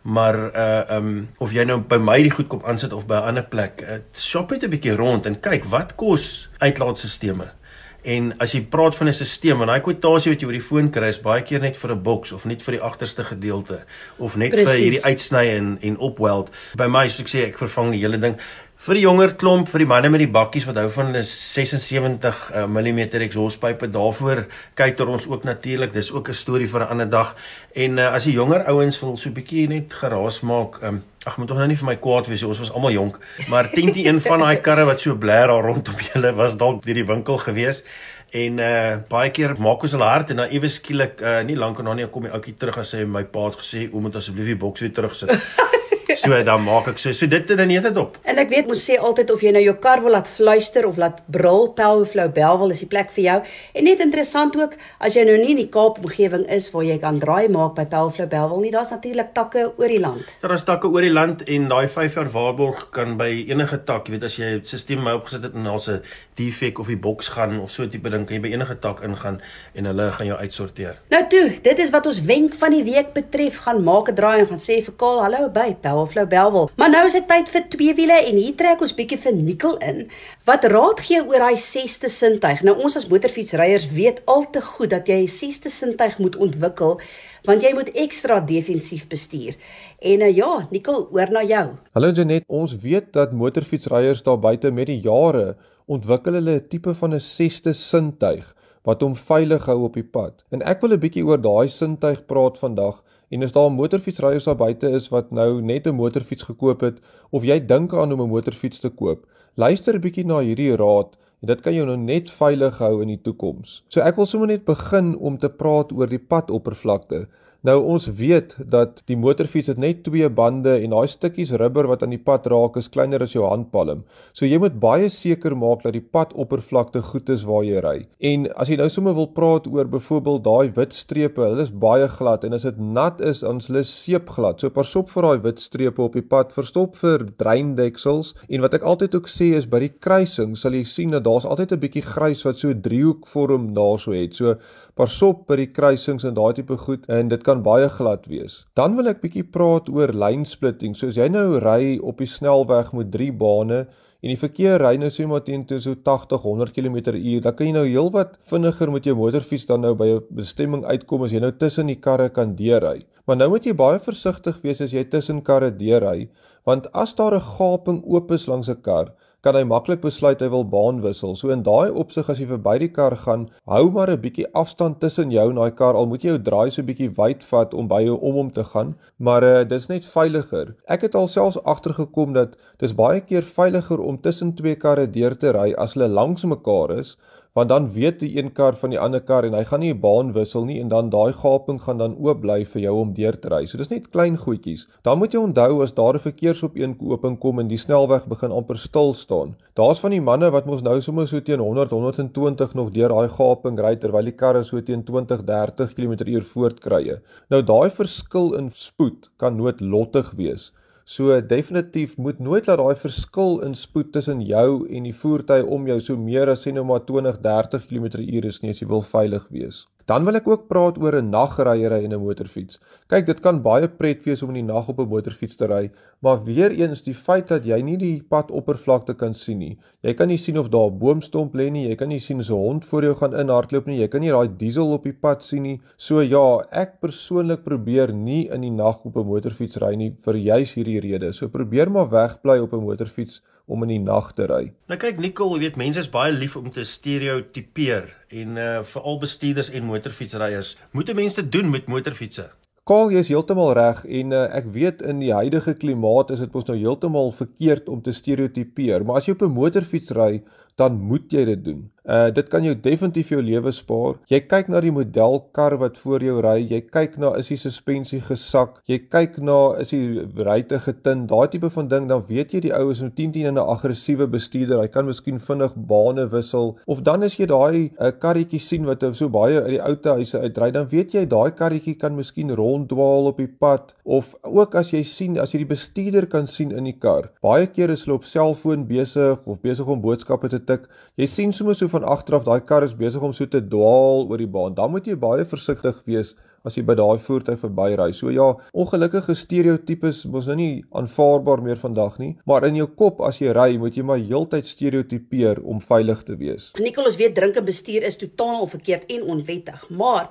maar 0.10 0.38
uh 0.56 0.98
um 0.98 1.30
of 1.38 1.54
jy 1.54 1.64
nou 1.70 1.80
by 1.86 2.00
my 2.02 2.18
die 2.26 2.34
goed 2.34 2.50
kom 2.50 2.66
aansit 2.66 2.94
of 2.94 3.06
by 3.06 3.22
'n 3.22 3.30
ander 3.34 3.46
plek, 3.46 3.84
uh, 3.86 4.02
shop 4.14 4.52
net 4.52 4.64
'n 4.64 4.74
bietjie 4.74 4.96
rond 4.98 5.26
en 5.26 5.40
kyk 5.40 5.70
wat 5.70 5.96
kos 5.96 6.50
uitlaatstelsels. 6.58 7.54
En 8.02 8.32
as 8.40 8.54
jy 8.56 8.62
praat 8.62 8.96
van 8.96 9.08
'n 9.08 9.14
stelsel 9.14 9.62
en 9.62 9.68
daai 9.68 9.82
kwotasie 9.82 10.32
wat 10.32 10.42
jy 10.42 10.48
oor 10.48 10.58
die 10.58 10.68
foon 10.70 10.90
kry 10.90 11.08
is 11.08 11.20
baie 11.22 11.42
keer 11.42 11.60
net 11.60 11.78
vir 11.78 11.92
'n 11.92 12.02
boks 12.02 12.32
of 12.32 12.46
net 12.46 12.62
vir 12.64 12.72
die 12.72 12.82
agterste 12.82 13.24
gedeelte 13.24 13.84
of 14.18 14.36
net 14.36 14.50
Precies. 14.50 14.70
vir 14.70 14.80
hierdie 14.80 15.04
uitsny 15.04 15.46
en 15.58 15.78
en 15.82 15.98
opweld. 15.98 16.50
By 16.76 16.88
my 16.88 17.08
soos 17.08 17.20
ek 17.20 17.28
sê 17.28 17.48
ek 17.48 17.58
vervang 17.58 17.92
die 17.92 18.00
hele 18.00 18.18
ding 18.18 18.38
vir 18.80 18.96
die 18.96 19.02
jonger 19.04 19.34
klomp 19.36 19.68
vir 19.68 19.82
die 19.84 19.88
manne 19.92 20.08
met 20.08 20.22
die 20.24 20.32
bakkies 20.32 20.64
wat 20.64 20.78
hou 20.80 20.88
van 20.94 21.10
'n 21.12 21.24
76 21.28 22.38
uh, 22.56 22.64
mm 22.64 23.00
exhaustpype 23.28 23.90
daarvoor 23.92 24.46
kyk 24.76 25.00
ons 25.00 25.28
ook 25.28 25.44
natuurlik. 25.44 25.92
Dis 25.92 26.12
ook 26.12 26.30
'n 26.30 26.34
storie 26.34 26.68
vir 26.68 26.82
'n 26.82 26.92
ander 26.92 27.10
dag. 27.10 27.36
En 27.76 27.98
uh, 27.98 28.14
as 28.14 28.24
die 28.24 28.34
jonger 28.34 28.64
ouens 28.64 29.00
wil 29.02 29.18
so 29.18 29.30
'n 29.30 29.34
bietjie 29.34 29.68
net 29.68 29.94
geraas 29.94 30.40
maak 30.42 30.82
um, 30.82 31.04
ag 31.26 31.38
moet 31.38 31.48
tog 31.48 31.58
nou 31.58 31.68
nie 31.68 31.76
vir 31.76 31.86
my 31.86 31.96
kwaad 31.96 32.28
wees 32.28 32.44
ons 32.44 32.60
was 32.60 32.72
almal 32.72 32.92
jonk 32.92 33.20
maar 33.50 33.70
teen 33.70 33.92
die 33.92 34.08
een 34.08 34.22
van 34.22 34.40
daai 34.40 34.62
karre 34.62 34.86
wat 34.86 35.02
so 35.02 35.16
blaar 35.16 35.48
daar 35.48 35.64
rondom 35.64 35.96
julle 36.14 36.34
was 36.36 36.56
dalk 36.56 36.86
deur 36.86 36.96
die 36.96 37.06
winkel 37.06 37.38
gewees. 37.38 37.84
En 38.32 38.60
uh 38.60 38.98
baie 39.10 39.30
keer 39.32 39.60
maak 39.60 39.84
ons 39.84 39.92
hulle 39.92 40.08
hart 40.08 40.30
en 40.30 40.36
dan 40.36 40.50
ewe 40.50 40.68
skielik 40.68 41.20
uh 41.22 41.42
nie 41.44 41.58
lank 41.58 41.80
en 41.80 41.86
dan 41.86 41.96
nie 41.96 42.08
kom 42.08 42.24
die 42.24 42.32
ouetjie 42.32 42.56
terug 42.56 42.78
en 42.78 42.86
sê 42.86 43.06
my 43.06 43.24
pa 43.24 43.46
het 43.50 43.60
gesê 43.60 43.90
o 43.92 44.00
moet 44.00 44.16
asseblief 44.16 44.46
die 44.46 44.56
boks 44.56 44.80
weer 44.80 44.94
terugsit. 44.94 45.36
so 46.18 46.44
dan 46.44 46.64
maak 46.64 46.88
ek 46.88 46.98
so. 46.98 47.12
So 47.14 47.28
dit 47.28 47.48
dan 47.48 47.68
net 47.68 47.84
dit 47.84 47.98
op. 47.98 48.18
En 48.24 48.38
ek 48.42 48.50
weet 48.50 48.68
mos 48.68 48.82
sê 48.86 48.98
altyd 48.98 49.32
of 49.32 49.42
jy 49.42 49.52
nou 49.52 49.62
jou 49.64 49.76
kar 49.82 50.02
wil 50.02 50.16
laat 50.16 50.28
fluister 50.28 50.88
of 50.88 50.98
laat 50.98 51.22
brul, 51.32 51.70
Powerflow 51.78 52.32
Belwel 52.34 52.74
is 52.74 52.82
die 52.84 52.90
plek 52.90 53.12
vir 53.16 53.24
jou. 53.24 53.38
En 53.74 53.88
net 53.88 54.00
interessant 54.04 54.56
ook 54.58 54.76
as 55.00 55.18
jy 55.18 55.26
nou 55.28 55.38
nie 55.38 55.52
in 55.54 55.62
die 55.62 55.70
Kaap 55.70 56.00
omgewing 56.02 56.46
is 56.50 56.70
waar 56.74 56.86
jy 56.88 56.98
kan 57.02 57.20
draai 57.22 57.50
maak 57.52 57.76
by 57.78 57.86
Powerflow 57.90 58.30
Belwel 58.32 58.64
nie, 58.64 58.72
daar's 58.74 58.94
natuurlik 58.94 59.34
takke 59.34 59.68
oor 59.78 59.92
die 59.92 60.00
land. 60.02 60.34
Daar 60.42 60.56
is 60.56 60.66
takke 60.68 60.90
oor 60.90 61.06
die 61.06 61.14
land 61.14 61.44
en 61.48 61.70
daai 61.70 61.88
5 61.88 62.18
jaar 62.20 62.32
waarborg 62.34 62.88
kan 62.96 63.18
by 63.20 63.30
enige 63.50 63.82
tak, 63.86 64.08
jy 64.08 64.18
weet 64.18 64.28
as 64.30 64.40
jy 64.40 64.52
'n 64.58 64.66
stelsel 64.66 65.04
my 65.04 65.14
opgesit 65.20 65.44
het 65.44 65.54
en 65.54 65.64
daar's 65.64 65.90
'n 65.90 66.02
defek 66.36 66.80
of 66.80 66.88
die 66.88 66.98
boks 66.98 67.30
gaan 67.36 67.60
of 67.60 67.72
so 67.72 67.88
tipe 67.88 68.10
ding, 68.10 68.26
kan 68.26 68.36
jy 68.36 68.42
by 68.42 68.54
enige 68.54 68.80
tak 68.80 69.04
ingaan 69.04 69.42
en 69.76 69.86
hulle 69.86 70.12
gaan 70.12 70.28
jou 70.28 70.38
uitsorteer. 70.38 70.98
Nou 71.10 71.28
toe, 71.28 71.60
dit 71.62 71.80
is 71.80 71.90
wat 71.90 72.06
ons 72.06 72.22
wenk 72.22 72.54
van 72.54 72.72
die 72.72 72.84
week 72.84 73.14
betref, 73.14 73.58
gaan 73.66 73.84
maak 73.84 74.10
'n 74.10 74.16
draai 74.16 74.40
en 74.40 74.48
gaan 74.48 74.58
sê 74.58 74.84
vir 74.84 74.94
Kaal, 74.98 75.22
hallo 75.22 75.50
by 75.50 75.76
Powerflow 75.82 75.99
Bellvlou 76.00 76.26
Belwel. 76.28 76.70
Maar 76.76 76.90
nou 76.90 77.06
is 77.08 77.16
dit 77.18 77.26
tyd 77.28 77.50
vir 77.52 77.66
twee 77.70 77.94
wiele 77.98 78.16
en 78.24 78.38
hier 78.40 78.56
trek 78.56 78.82
ons 78.82 78.94
bietjie 78.96 79.18
vir 79.20 79.36
Nikkel 79.36 79.76
in. 79.84 80.06
Wat 80.48 80.64
raad 80.72 81.02
gee 81.04 81.20
oor 81.20 81.44
daai 81.44 81.60
sesde 81.60 82.10
sintuig? 82.10 82.62
Nou 82.64 82.78
ons 82.80 82.96
as 82.96 83.08
motorfietsryers 83.12 83.90
weet 83.92 84.22
al 84.32 84.46
te 84.54 84.62
goed 84.64 84.94
dat 84.94 85.08
jy 85.08 85.24
'n 85.24 85.28
sesde 85.28 85.70
sintuig 85.70 86.20
moet 86.20 86.36
ontwikkel 86.36 87.00
want 87.44 87.64
jy 87.64 87.74
moet 87.74 87.90
ekstra 87.96 88.40
defensief 88.40 89.08
bestuur. 89.08 89.56
En 90.00 90.22
uh, 90.22 90.36
ja, 90.36 90.68
Nikkel, 90.72 91.08
oor 91.12 91.32
na 91.32 91.44
jou. 91.44 91.76
Hallo 91.94 92.12
Janet, 92.12 92.44
ons 92.48 92.76
weet 92.76 93.14
dat 93.14 93.32
motorfietsryers 93.32 94.24
daar 94.24 94.40
buite 94.40 94.72
met 94.72 94.88
die 94.88 95.00
jare 95.00 95.56
ontwikkel 95.88 96.34
hulle 96.34 96.60
'n 96.60 96.68
tipe 96.68 96.94
van 96.94 97.14
'n 97.14 97.20
sesde 97.20 97.74
sintuig 97.74 98.56
wat 98.84 99.02
hom 99.02 99.16
veilig 99.16 99.66
hou 99.66 99.84
op 99.84 99.94
die 99.94 100.04
pad. 100.04 100.44
En 100.52 100.62
ek 100.62 100.82
wil 100.82 100.94
'n 100.94 101.00
bietjie 101.00 101.26
oor 101.26 101.42
daai 101.42 101.68
sintuig 101.68 102.26
praat 102.26 102.58
vandag. 102.58 103.04
En 103.30 103.44
as 103.44 103.52
daar 103.54 103.72
motorfietsryers 103.72 104.44
daar 104.50 104.58
buite 104.58 104.90
is 104.90 105.10
wat 105.14 105.32
nou 105.32 105.62
net 105.62 105.88
'n 105.88 105.96
motorfiets 105.96 106.44
gekoop 106.44 106.82
het 106.82 106.98
of 107.30 107.44
jy 107.44 107.66
dink 107.66 107.94
aan 107.94 108.12
om 108.12 108.22
'n 108.22 108.30
motorfiets 108.30 108.80
te 108.80 108.90
koop, 108.90 109.26
luister 109.54 109.96
'n 109.96 110.02
bietjie 110.02 110.26
na 110.26 110.40
hierdie 110.40 110.76
raad 110.76 111.18
en 111.42 111.48
dit 111.48 111.62
kan 111.62 111.74
jou 111.74 111.86
nou 111.86 111.98
net 111.98 112.30
veilig 112.30 112.78
hou 112.78 113.02
in 113.02 113.08
die 113.08 113.22
toekoms. 113.22 113.84
So 113.88 114.02
ek 114.02 114.16
wil 114.16 114.26
sommer 114.26 114.48
net 114.48 114.66
begin 114.66 115.18
om 115.18 115.38
te 115.38 115.50
praat 115.50 115.92
oor 115.92 116.08
die 116.08 116.20
padoppervlakte. 116.20 117.28
Nou 117.68 117.74
ons 117.92 118.06
weet 118.16 118.54
dat 118.72 119.02
die 119.12 119.18
motorfiets 119.20 119.68
het 119.68 119.80
net 119.84 120.06
twee 120.06 120.30
bande 120.32 120.78
en 120.80 120.94
daai 120.94 121.10
stukkies 121.12 121.50
rubber 121.60 121.90
wat 121.92 122.06
aan 122.06 122.14
die 122.14 122.22
pad 122.24 122.46
raak 122.48 122.78
is 122.80 122.88
kleiner 122.88 123.20
as 123.26 123.34
jou 123.36 123.44
handpalm. 123.44 124.06
So 124.32 124.48
jy 124.48 124.62
moet 124.64 124.78
baie 124.80 125.10
seker 125.12 125.58
maak 125.60 125.84
dat 125.84 125.98
die 125.98 126.04
padoppervlakte 126.16 127.02
goed 127.04 127.28
is 127.36 127.44
waar 127.44 127.66
jy 127.68 127.82
ry. 127.84 127.98
En 128.32 128.46
as 128.56 128.72
jy 128.72 128.78
nou 128.80 128.88
sommer 128.88 129.18
wil 129.18 129.28
praat 129.36 129.68
oor 129.68 129.92
byvoorbeeld 129.92 130.46
daai 130.46 130.72
wit 130.78 130.96
strepe, 130.96 131.44
hulle 131.44 131.66
is 131.66 131.74
baie 131.84 132.08
glad 132.14 132.46
en 132.48 132.56
as 132.56 132.64
dit 132.64 132.80
nat 132.80 133.20
is, 133.20 133.44
is 133.44 133.68
hulle 133.68 133.84
seepglad. 133.84 134.64
So 134.64 134.72
pasop 134.72 135.12
vir 135.12 135.28
daai 135.28 135.44
wit 135.50 135.60
strepe 135.60 136.06
op 136.06 136.16
die 136.16 136.24
pad, 136.24 136.56
verstop 136.56 136.96
vir 137.04 137.28
dreindeksels 137.44 138.38
en 138.48 138.64
wat 138.64 138.80
ek 138.80 138.88
altyd 138.88 139.20
ook 139.20 139.28
sê 139.28 139.50
is 139.60 139.68
by 139.68 139.84
die 139.84 139.92
kruising 140.00 140.56
sal 140.56 140.80
jy 140.80 140.86
sien 140.88 141.12
dat 141.12 141.28
daar's 141.28 141.44
altyd 141.44 141.76
'n 141.76 141.84
bietjie 141.84 142.08
grys 142.08 142.48
wat 142.48 142.56
so 142.56 142.72
'n 142.72 142.80
driehoek 142.88 143.28
vorm 143.28 143.74
daarso 143.76 144.16
het. 144.16 144.32
So 144.34 144.56
pasop 144.96 145.46
by 145.48 145.56
die 145.56 145.72
kruisings 145.76 146.24
en 146.24 146.36
daai 146.36 146.54
tipe 146.54 146.78
goed 146.78 147.04
en 147.10 147.28
dit 147.28 147.44
kan 147.50 147.64
baie 147.66 147.90
glad 147.90 148.28
wees. 148.30 148.64
Dan 148.78 148.94
wil 148.98 149.10
ek 149.10 149.24
bietjie 149.24 149.46
praat 149.56 149.90
oor 149.90 150.14
lane 150.14 150.46
splitting. 150.46 150.94
So 150.98 151.10
as 151.10 151.18
jy 151.18 151.30
nou 151.34 151.58
ry 151.64 151.98
op 151.98 152.22
die 152.22 152.30
snelweg 152.30 152.94
met 152.98 153.10
3 153.16 153.32
bane 153.42 153.80
en 154.20 154.34
die 154.34 154.40
verkeer 154.40 154.84
ry 154.84 154.98
nou 155.00 155.10
sê 155.14 155.26
maar 155.28 155.46
teen 155.48 155.64
so 155.70 155.96
80 155.96 156.44
100 156.44 156.76
km/h, 156.76 157.40
dan 157.46 157.56
kan 157.56 157.70
jy 157.70 157.74
nou 157.74 157.86
heelwat 157.88 158.36
vinniger 158.52 158.92
met 158.92 159.08
jou 159.08 159.16
motorfiets 159.16 159.66
dan 159.70 159.82
nou 159.82 159.96
by 159.96 160.10
'n 160.18 160.26
bestemming 160.42 160.84
uitkom 160.86 161.24
as 161.24 161.32
jy 161.32 161.40
nou 161.40 161.52
tussen 161.52 161.88
die 161.88 161.96
karre 161.96 162.30
kan 162.30 162.56
deurry. 162.56 163.06
Maar 163.26 163.38
nou 163.38 163.50
moet 163.50 163.66
jy 163.66 163.74
baie 163.74 164.00
versigtig 164.00 164.60
wees 164.62 164.82
as 164.82 164.92
jy 164.92 165.04
tussen 165.04 165.42
karre 165.42 165.72
deurry, 165.72 166.30
want 166.66 166.88
as 166.94 167.14
daar 167.14 167.34
'n 167.36 167.48
gaping 167.58 168.04
oop 168.06 168.32
is 168.32 168.48
langs 168.48 168.70
'n 168.70 168.82
kar, 168.82 169.14
kan 169.42 169.56
hy 169.56 169.64
maklik 169.64 170.02
besluit 170.04 170.42
hy 170.44 170.50
wil 170.52 170.66
baan 170.68 171.00
wissel. 171.04 171.36
So 171.36 171.52
in 171.54 171.64
daai 171.64 171.92
opsig 172.04 172.30
as 172.30 172.42
jy 172.42 172.48
verby 172.50 172.76
die 172.84 172.90
kar 172.92 173.16
gaan, 173.16 173.48
hou 173.72 173.86
maar 173.96 174.12
'n 174.12 174.22
bietjie 174.22 174.48
afstand 174.54 175.00
tussen 175.00 175.32
jou 175.32 175.50
en 175.50 175.56
daai 175.62 175.72
kar. 175.72 175.96
Al 175.96 176.08
moet 176.12 176.24
jy 176.24 176.36
jou 176.36 176.44
draai 176.50 176.72
so 176.72 176.84
bietjie 176.84 177.10
wyd 177.18 177.44
vat 177.44 177.74
om 177.74 177.88
by 177.88 178.02
jou 178.04 178.18
om 178.20 178.36
hom 178.36 178.52
te 178.52 178.64
gaan, 178.64 178.96
maar 179.18 179.44
uh, 179.44 179.64
dis 179.64 179.88
net 179.90 180.06
veiliger. 180.06 180.76
Ek 180.88 181.02
het 181.02 181.16
alselfs 181.16 181.58
agtergekom 181.64 182.34
dat 182.34 182.56
dis 182.80 182.94
baie 182.94 183.22
keer 183.22 183.44
veiliger 183.44 184.00
om 184.00 184.18
tussen 184.18 184.56
twee 184.56 184.76
karre 184.76 185.08
deur 185.08 185.36
te 185.36 185.52
ry 185.52 185.74
as 185.78 185.94
hulle 185.94 186.08
langs 186.08 186.44
mekaar 186.44 187.00
is 187.00 187.18
want 187.54 187.70
dan 187.70 187.88
weet 187.94 188.20
die 188.20 188.38
een 188.38 188.52
kar 188.54 188.76
van 188.78 188.94
die 188.94 189.00
ander 189.00 189.22
kar 189.22 189.46
en 189.48 189.56
hy 189.58 189.64
gaan 189.64 189.80
nie 189.80 189.94
'n 189.94 190.00
baan 190.00 190.34
wissel 190.34 190.66
nie 190.66 190.80
en 190.80 190.90
dan 190.90 191.10
daai 191.10 191.34
gaping 191.34 191.82
gaan 191.82 191.98
dan 191.98 192.16
oop 192.16 192.42
bly 192.42 192.64
vir 192.66 192.82
jou 192.82 192.96
om 193.02 193.14
deur 193.14 193.40
te 193.40 193.50
ry. 193.50 193.66
So 193.66 193.78
dis 193.78 193.90
net 193.90 194.10
klein 194.10 194.38
goedjies. 194.38 194.88
Dan 195.04 195.18
moet 195.18 195.34
jy 195.34 195.40
onthou 195.40 195.84
as 195.84 195.92
daar 195.92 196.14
'n 196.14 196.20
verkeersopeenkoping 196.20 197.40
kom 197.40 197.60
en 197.60 197.68
die 197.68 197.78
snelweg 197.78 198.28
begin 198.28 198.52
amper 198.52 198.78
stil 198.78 199.14
staan. 199.14 199.56
Daar's 199.74 200.00
van 200.00 200.12
die 200.12 200.22
manne 200.22 200.52
wat 200.52 200.66
mos 200.66 200.82
nou 200.82 201.02
sommer 201.02 201.28
so 201.28 201.40
teen 201.40 201.60
100, 201.60 201.92
120 201.92 202.74
nog 202.74 202.92
deur 202.92 203.10
daai 203.10 203.28
gaping 203.28 203.80
ry 203.80 203.96
terwyl 203.96 204.24
die 204.24 204.36
karre 204.36 204.64
so 204.64 204.82
teen 204.82 205.04
20, 205.04 205.44
30 205.46 205.94
km/h 205.94 206.44
voortkrye. 206.44 207.22
Nou 207.50 207.62
daai 207.62 207.90
verskil 207.90 208.54
in 208.54 208.70
spoed 208.72 209.30
kan 209.38 209.58
noodlottig 209.58 210.32
wees. 210.38 210.72
So 211.10 211.42
definitief 211.42 212.18
moet 212.22 212.40
nooit 212.40 212.68
laat 212.70 212.78
daai 212.78 213.00
verskil 213.02 213.56
in 213.66 213.72
spoed 213.74 214.12
tussen 214.14 214.44
jou 214.46 214.84
en 214.94 215.08
die 215.08 215.14
voertuig 215.22 215.72
om 215.78 215.88
jou 215.90 215.96
so 216.06 216.22
meer 216.22 216.52
as 216.54 216.62
sê 216.62 216.74
nou 216.76 216.84
maar 216.86 217.02
20, 217.08 217.40
30 217.46 217.88
km/h 217.90 218.50
is 218.52 218.60
nie 218.62 218.76
as 218.76 218.82
jy 218.84 218.88
wil 218.92 219.02
veilig 219.14 219.48
wees. 219.56 219.80
Dan 220.10 220.26
wil 220.26 220.40
ek 220.40 220.48
ook 220.50 220.64
praat 220.66 220.96
oor 220.98 221.16
'n 221.20 221.30
nagryery 221.30 222.04
en 222.06 222.14
'n 222.14 222.22
motorfiets. 222.24 222.80
Kyk, 223.08 223.26
dit 223.26 223.40
kan 223.40 223.62
baie 223.62 223.88
pret 223.88 224.26
wees 224.26 224.42
om 224.42 224.50
in 224.50 224.66
die 224.66 224.74
nag 224.74 224.90
op 224.90 225.00
'n 225.00 225.08
motorfiets 225.08 225.56
te 225.56 225.68
ry, 225.68 225.92
maar 226.22 226.44
weer 226.44 226.72
eens 226.72 227.02
die 227.02 227.14
feit 227.14 227.48
dat 227.48 227.64
jy 227.64 227.82
nie 227.82 227.98
die 227.98 228.24
padoppervlakte 228.24 229.14
kan 229.14 229.34
sien 229.34 229.60
nie. 229.60 229.78
Jy 230.02 230.14
kan 230.14 230.28
nie 230.28 230.38
sien 230.38 230.58
of 230.58 230.70
daar 230.70 230.90
'n 230.90 230.98
boomstomp 230.98 231.54
lê 231.54 231.70
nie, 231.70 231.90
jy 231.90 231.96
kan 231.96 232.10
nie 232.10 232.20
sien 232.20 232.40
as 232.40 232.50
'n 232.50 232.54
hond 232.54 232.86
voor 232.86 233.04
jou 233.04 233.16
gaan 233.16 233.36
inhardloop 233.36 233.86
nie, 233.86 234.00
jy 234.00 234.08
kan 234.08 234.22
nie 234.22 234.32
daai 234.32 234.58
diesel 234.58 234.94
op 234.94 235.04
die 235.04 235.14
pad 235.14 235.44
sien 235.44 235.64
nie. 235.64 235.80
So 235.98 236.22
ja, 236.22 236.66
ek 236.72 237.00
persoonlik 237.02 237.64
probeer 237.64 238.12
nie 238.12 238.50
in 238.50 238.62
die 238.62 238.72
nag 238.72 239.06
op 239.06 239.16
'n 239.16 239.28
motorfiets 239.28 239.78
ry 239.78 239.96
nie 239.96 240.16
vir 240.26 240.36
juis 240.36 240.74
hierdie 240.74 241.00
rede. 241.00 241.32
So 241.34 241.48
probeer 241.50 241.92
maar 241.92 242.10
wegbly 242.10 242.60
op 242.60 242.74
'n 242.74 242.84
motorfiets 242.84 243.42
om 243.70 243.86
in 243.86 243.94
die 243.94 244.04
nag 244.04 244.34
te 244.38 244.50
ry. 244.50 244.64
Nou 244.90 244.98
kyk 245.00 245.22
Nicole, 245.22 245.58
jy 245.58 245.68
weet 245.70 245.82
mense 245.82 246.02
is 246.02 246.10
baie 246.12 246.34
lief 246.34 246.58
om 246.60 246.72
te 246.74 246.84
stereotipeer 246.84 248.10
en 248.42 248.58
uh 248.58 248.70
veral 248.90 249.20
bestuurders 249.22 249.70
en 249.72 249.86
motorfietsryers. 249.90 250.76
Moet 250.98 251.14
mense 251.18 251.50
doen 251.50 251.70
met 251.70 251.88
motorfietsse? 251.88 252.50
Kaal, 252.90 253.12
jy 253.14 253.22
is 253.22 253.30
heeltemal 253.30 253.76
reg 253.78 254.00
en 254.18 254.32
uh, 254.34 254.48
ek 254.58 254.72
weet 254.74 255.04
in 255.06 255.20
die 255.22 255.30
huidige 255.30 255.76
klimaat 255.78 256.32
is 256.34 256.40
dit 256.42 256.56
mos 256.56 256.66
nou 256.66 256.78
heeltemal 256.80 257.30
verkeerd 257.38 257.90
om 257.94 258.00
te 258.02 258.16
stereotipeer, 258.18 259.06
maar 259.06 259.20
as 259.20 259.28
jy 259.28 259.36
op 259.36 259.44
'n 259.46 259.54
motorfiets 259.54 260.10
ry, 260.18 260.42
dan 260.80 260.98
moet 260.98 261.30
jy 261.30 261.44
dit 261.52 261.62
doen. 261.68 261.84
Uh 262.10 262.30
dit 262.34 262.48
kan 262.50 262.64
jou 262.66 262.74
definitief 262.74 263.30
jou 263.30 263.42
lewe 263.44 263.72
spaar. 263.76 264.16
Jy 264.32 264.40
kyk 264.50 264.70
na 264.74 264.80
die 264.82 264.94
modelkar 264.94 265.76
wat 265.78 265.98
voor 266.02 266.24
jou 266.26 266.40
ry, 266.42 266.58
jy 266.66 266.80
kyk 266.90 267.18
na 267.22 267.36
is 267.38 267.52
die 267.52 267.58
suspensie 267.60 268.22
gesak, 268.26 268.80
jy 268.90 268.98
kyk 269.12 269.38
na 269.46 269.58
is 269.84 269.94
die 269.94 270.24
ruitte 270.38 270.80
getin, 270.82 271.28
daai 271.30 271.52
tipe 271.54 271.70
van 271.74 271.90
ding, 271.92 272.08
dan 272.10 272.24
weet 272.30 272.56
jy 272.56 272.64
die 272.66 272.74
ou 272.74 272.90
is 272.90 273.04
'n 273.04 273.12
10 273.14 273.32
10 273.36 273.46
en 273.52 273.60
'n 273.60 273.70
aggressiewe 273.76 274.28
bestuurder. 274.28 274.82
Hy 274.82 274.88
kan 274.88 275.06
miskien 275.06 275.40
vinnig 275.40 275.76
bane 275.76 276.26
wissel 276.32 276.78
of 276.88 277.04
dan 277.04 277.24
as 277.24 277.38
jy 277.38 277.46
daai 277.46 277.92
uh, 278.00 278.12
karretjie 278.12 278.60
sien 278.60 278.86
wat 278.86 279.06
so 279.14 279.30
baie 279.30 279.62
uit 279.62 280.04
die 280.04 280.10
ou 280.10 280.16
huise 280.18 280.40
uitry, 280.40 280.72
dan 280.72 280.88
weet 280.90 281.14
jy 281.14 281.26
daai 281.26 281.52
karretjie 281.52 281.96
kan 281.96 282.16
miskien 282.16 282.50
ronddwaal 282.50 283.30
op 283.32 283.38
die 283.38 283.48
pad 283.48 283.94
of 284.04 284.36
ook 284.44 284.76
as 284.76 284.92
jy 284.92 285.04
sien 285.04 285.38
as 285.38 285.54
jy 285.54 285.60
die 285.64 285.74
bestuurder 285.74 286.26
kan 286.26 286.48
sien 286.48 286.72
in 286.72 286.86
die 286.86 286.98
kar. 286.98 287.30
Baie 287.44 287.68
keer 287.68 287.90
is 287.90 288.06
hulle 288.06 288.18
op 288.20 288.26
selfoon 288.26 288.88
besig 288.88 289.46
of 289.46 289.62
besig 289.62 289.88
om 289.88 290.02
boodskappe 290.02 290.50
te 290.50 290.60
tik. 290.60 290.88
Jy 291.18 291.28
sien 291.28 291.54
sommer 291.54 291.76
so 291.76 291.88
agteraf 292.04 292.44
daai 292.44 292.60
kar 292.62 292.84
is 292.84 292.94
besig 292.96 293.22
om 293.22 293.34
so 293.34 293.46
te 293.46 293.62
dwaal 293.62 294.28
oor 294.30 294.38
die 294.38 294.48
baan. 294.48 294.76
Dan 294.76 294.92
moet 294.92 295.08
jy 295.08 295.16
baie 295.20 295.46
versigtig 295.46 296.02
wees 296.06 296.36
as 296.68 296.76
jy 296.78 296.84
by 296.84 296.96
daai 297.00 297.20
voertuig 297.24 297.60
verbyry. 297.62 298.10
So 298.16 298.32
ja, 298.34 298.50
ongelukkige 298.74 299.36
stereotypes 299.38 300.26
mos 300.32 300.48
nou 300.50 300.58
nie 300.60 300.84
aanvaarbaar 300.96 301.64
meer 301.66 301.80
vandag 301.80 302.20
nie, 302.20 302.34
maar 302.50 302.68
in 302.68 302.80
jou 302.80 302.88
kop 303.00 303.24
as 303.26 303.40
jy 303.42 303.54
ry, 303.56 303.78
moet 303.80 303.98
jy 303.98 304.06
maar 304.06 304.20
heeltyd 304.20 304.68
stereotipeer 304.68 305.64
om 305.64 305.82
veilig 305.84 306.24
te 306.28 306.38
wees. 306.40 306.72
Nicolas 306.80 307.20
weet 307.20 307.38
drink 307.38 307.60
en 307.60 307.68
bestuur 307.68 308.08
is 308.08 308.20
totaal 308.20 308.68
verkeerd 308.68 309.10
en 309.16 309.28
onwettig, 309.36 309.86
maar 309.90 310.30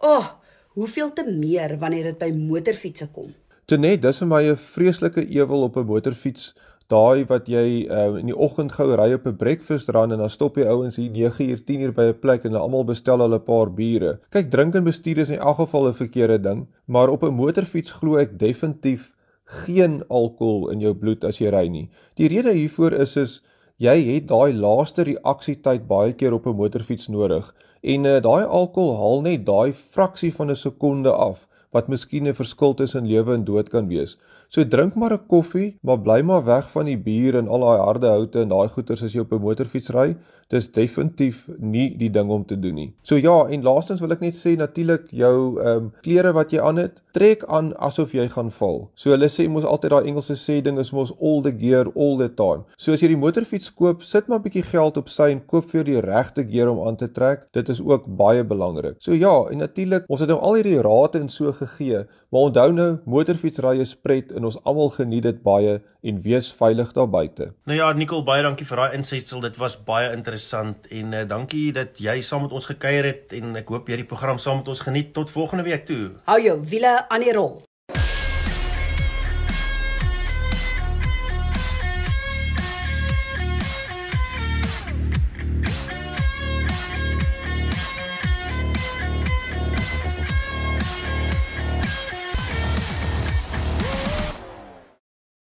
o, 0.00 0.16
oh, 0.16 0.32
hoeveel 0.78 1.12
te 1.12 1.24
meer 1.26 1.78
wanneer 1.80 2.12
dit 2.12 2.18
by 2.20 2.30
motorfietsse 2.36 3.08
kom. 3.14 3.32
Tenet, 3.70 4.02
dis 4.02 4.18
vir 4.22 4.28
my 4.28 4.42
'n 4.50 4.56
vreeslike 4.56 5.26
ewel 5.30 5.62
op 5.62 5.76
'n 5.76 5.86
motorfiets 5.86 6.54
daai 6.90 7.24
wat 7.30 7.46
jy 7.50 7.86
uh, 7.86 8.18
in 8.18 8.30
die 8.30 8.36
oggend 8.36 8.72
gou 8.74 8.88
ry 8.98 9.12
op 9.14 9.26
'n 9.26 9.36
breakfast 9.38 9.88
run 9.94 10.12
en 10.12 10.18
dan 10.18 10.30
stop 10.30 10.56
jy 10.58 10.66
ouens 10.66 10.96
hier 10.96 11.10
9uur 11.10 11.62
10uur 11.68 11.92
by 11.94 12.06
'n 12.10 12.18
plek 12.20 12.44
en 12.44 12.52
hulle 12.52 12.62
almal 12.62 12.84
bestel 12.84 13.22
hulle 13.22 13.38
'n 13.38 13.46
paar 13.46 13.70
biere. 13.70 14.18
Kyk, 14.30 14.50
drink 14.50 14.74
en 14.74 14.84
bestuur 14.84 15.18
is 15.18 15.30
in 15.30 15.38
elk 15.38 15.56
geval 15.62 15.88
'n 15.88 16.00
verkeerde 16.02 16.38
ding, 16.42 16.66
maar 16.86 17.08
op 17.08 17.22
'n 17.22 17.34
motorfiets 17.34 17.90
glo 17.90 18.16
ek 18.16 18.38
definitief 18.38 19.12
geen 19.44 20.02
alkohol 20.08 20.70
in 20.70 20.80
jou 20.80 20.94
bloed 20.94 21.24
as 21.24 21.38
jy 21.38 21.50
ry 21.50 21.68
nie. 21.68 21.88
Die 22.16 22.28
rede 22.28 22.52
hiervoor 22.52 22.92
is 22.92 23.16
is 23.16 23.42
jy 23.78 23.96
het 24.14 24.28
daai 24.28 24.52
laaste 24.52 25.02
reaksietyd 25.02 25.86
baie 25.88 26.12
keer 26.12 26.34
op 26.34 26.46
'n 26.46 26.56
motorfiets 26.56 27.08
nodig 27.08 27.54
en 27.82 28.04
uh, 28.04 28.20
daai 28.20 28.44
alkohol 28.44 28.96
haal 28.96 29.22
net 29.22 29.46
daai 29.46 29.72
fraksie 29.72 30.32
van 30.32 30.50
'n 30.50 30.56
sekonde 30.56 31.12
af 31.12 31.46
wat 31.72 31.88
miskien 31.88 32.26
'n 32.28 32.34
verskil 32.34 32.74
tussen 32.74 33.06
lewe 33.06 33.34
en 33.34 33.44
dood 33.44 33.68
kan 33.68 33.88
wees. 33.88 34.18
So 34.50 34.64
drink 34.66 34.94
maar 34.94 35.12
'n 35.12 35.26
koffie, 35.26 35.78
maar 35.80 36.00
bly 36.00 36.22
maar 36.22 36.44
weg 36.44 36.70
van 36.70 36.84
die 36.84 36.98
bier 36.98 37.36
en 37.36 37.48
al 37.48 37.60
daai 37.60 37.78
harde 37.78 38.06
houte 38.06 38.40
en 38.40 38.48
daai 38.48 38.68
goeters 38.68 39.02
as 39.02 39.12
jy 39.12 39.20
op 39.20 39.32
'n 39.32 39.40
motorfiets 39.40 39.90
ry. 39.90 40.16
Dis 40.48 40.72
definitief 40.72 41.46
nie 41.58 41.96
die 41.96 42.10
ding 42.10 42.30
om 42.30 42.44
te 42.44 42.58
doen 42.58 42.74
nie. 42.74 42.94
So 43.02 43.14
ja, 43.16 43.46
en 43.46 43.62
laastens 43.62 44.00
wil 44.00 44.10
ek 44.10 44.20
net 44.20 44.34
sê 44.34 44.56
natuurlik 44.56 45.06
jou 45.10 45.60
ehm 45.60 45.76
um, 45.76 45.92
klere 46.02 46.32
wat 46.32 46.50
jy 46.50 46.60
aan 46.60 46.76
het, 46.76 47.02
trek 47.12 47.44
aan 47.46 47.76
asof 47.76 48.12
jy 48.12 48.26
gaan 48.28 48.50
val. 48.50 48.90
So 48.94 49.10
hulle 49.10 49.28
sê 49.28 49.48
mos 49.48 49.64
altyd 49.64 49.90
daai 49.90 50.08
Engelse 50.08 50.34
sê 50.34 50.60
ding 50.62 50.78
is 50.78 50.90
mos 50.92 51.12
all 51.20 51.42
the 51.42 51.52
gear 51.52 51.86
all 51.94 52.18
the 52.18 52.28
time. 52.28 52.64
So 52.76 52.92
as 52.92 53.00
jy 53.00 53.08
die 53.08 53.16
motorfiets 53.16 53.70
koop, 53.70 54.02
sit 54.02 54.26
maar 54.28 54.38
'n 54.38 54.42
bietjie 54.42 54.62
geld 54.62 54.96
op 54.96 55.08
sy 55.08 55.30
en 55.30 55.46
koop 55.46 55.70
vir 55.70 55.84
die 55.84 56.00
regte 56.00 56.44
gear 56.44 56.68
om 56.68 56.88
aan 56.88 56.96
te 56.96 57.12
trek. 57.12 57.46
Dit 57.52 57.68
is 57.68 57.80
ook 57.80 58.06
baie 58.06 58.44
belangrik. 58.44 58.96
So 58.98 59.12
ja, 59.12 59.46
en 59.50 59.58
natuurlik, 59.58 60.04
ons 60.08 60.20
het 60.20 60.28
nou 60.28 60.40
al 60.40 60.54
hierdie 60.54 60.82
rade 60.82 61.20
en 61.20 61.28
so 61.28 61.52
gegee. 61.52 62.06
Maar 62.30 62.40
onthou 62.46 62.72
nou, 62.72 62.90
motorfietsry 63.10 63.80
is 63.82 63.96
pret 63.98 64.28
en 64.38 64.44
ons 64.46 64.58
almal 64.62 64.92
geniet 64.94 65.24
dit 65.26 65.38
baie 65.42 65.72
en 66.06 66.20
wees 66.22 66.50
veilig 66.54 66.92
daar 66.94 67.08
buite. 67.10 67.48
Nou 67.66 67.78
ja, 67.78 67.88
Nicole, 67.92 68.22
baie 68.22 68.44
dankie 68.46 68.66
vir 68.68 68.84
daai 68.84 68.94
insetsel. 69.00 69.42
Dit 69.42 69.58
was 69.58 69.74
baie 69.88 70.12
interessant 70.14 70.86
en 70.94 71.16
uh, 71.16 71.24
dankie 71.26 71.72
dat 71.74 71.98
jy 71.98 72.20
saam 72.22 72.46
met 72.46 72.54
ons 72.54 72.70
gekuier 72.70 73.08
het 73.10 73.34
en 73.34 73.58
ek 73.58 73.74
hoop 73.74 73.90
jy 73.90 73.98
die 74.04 74.06
program 74.12 74.38
saam 74.38 74.62
met 74.62 74.70
ons 74.70 74.84
geniet. 74.86 75.10
Tot 75.16 75.34
volgende 75.34 75.66
week 75.66 75.88
toe. 75.90 76.04
Hou 76.30 76.38
jou 76.38 76.54
wiele 76.70 76.94
aan 77.10 77.26
die 77.26 77.34
rol. 77.34 77.58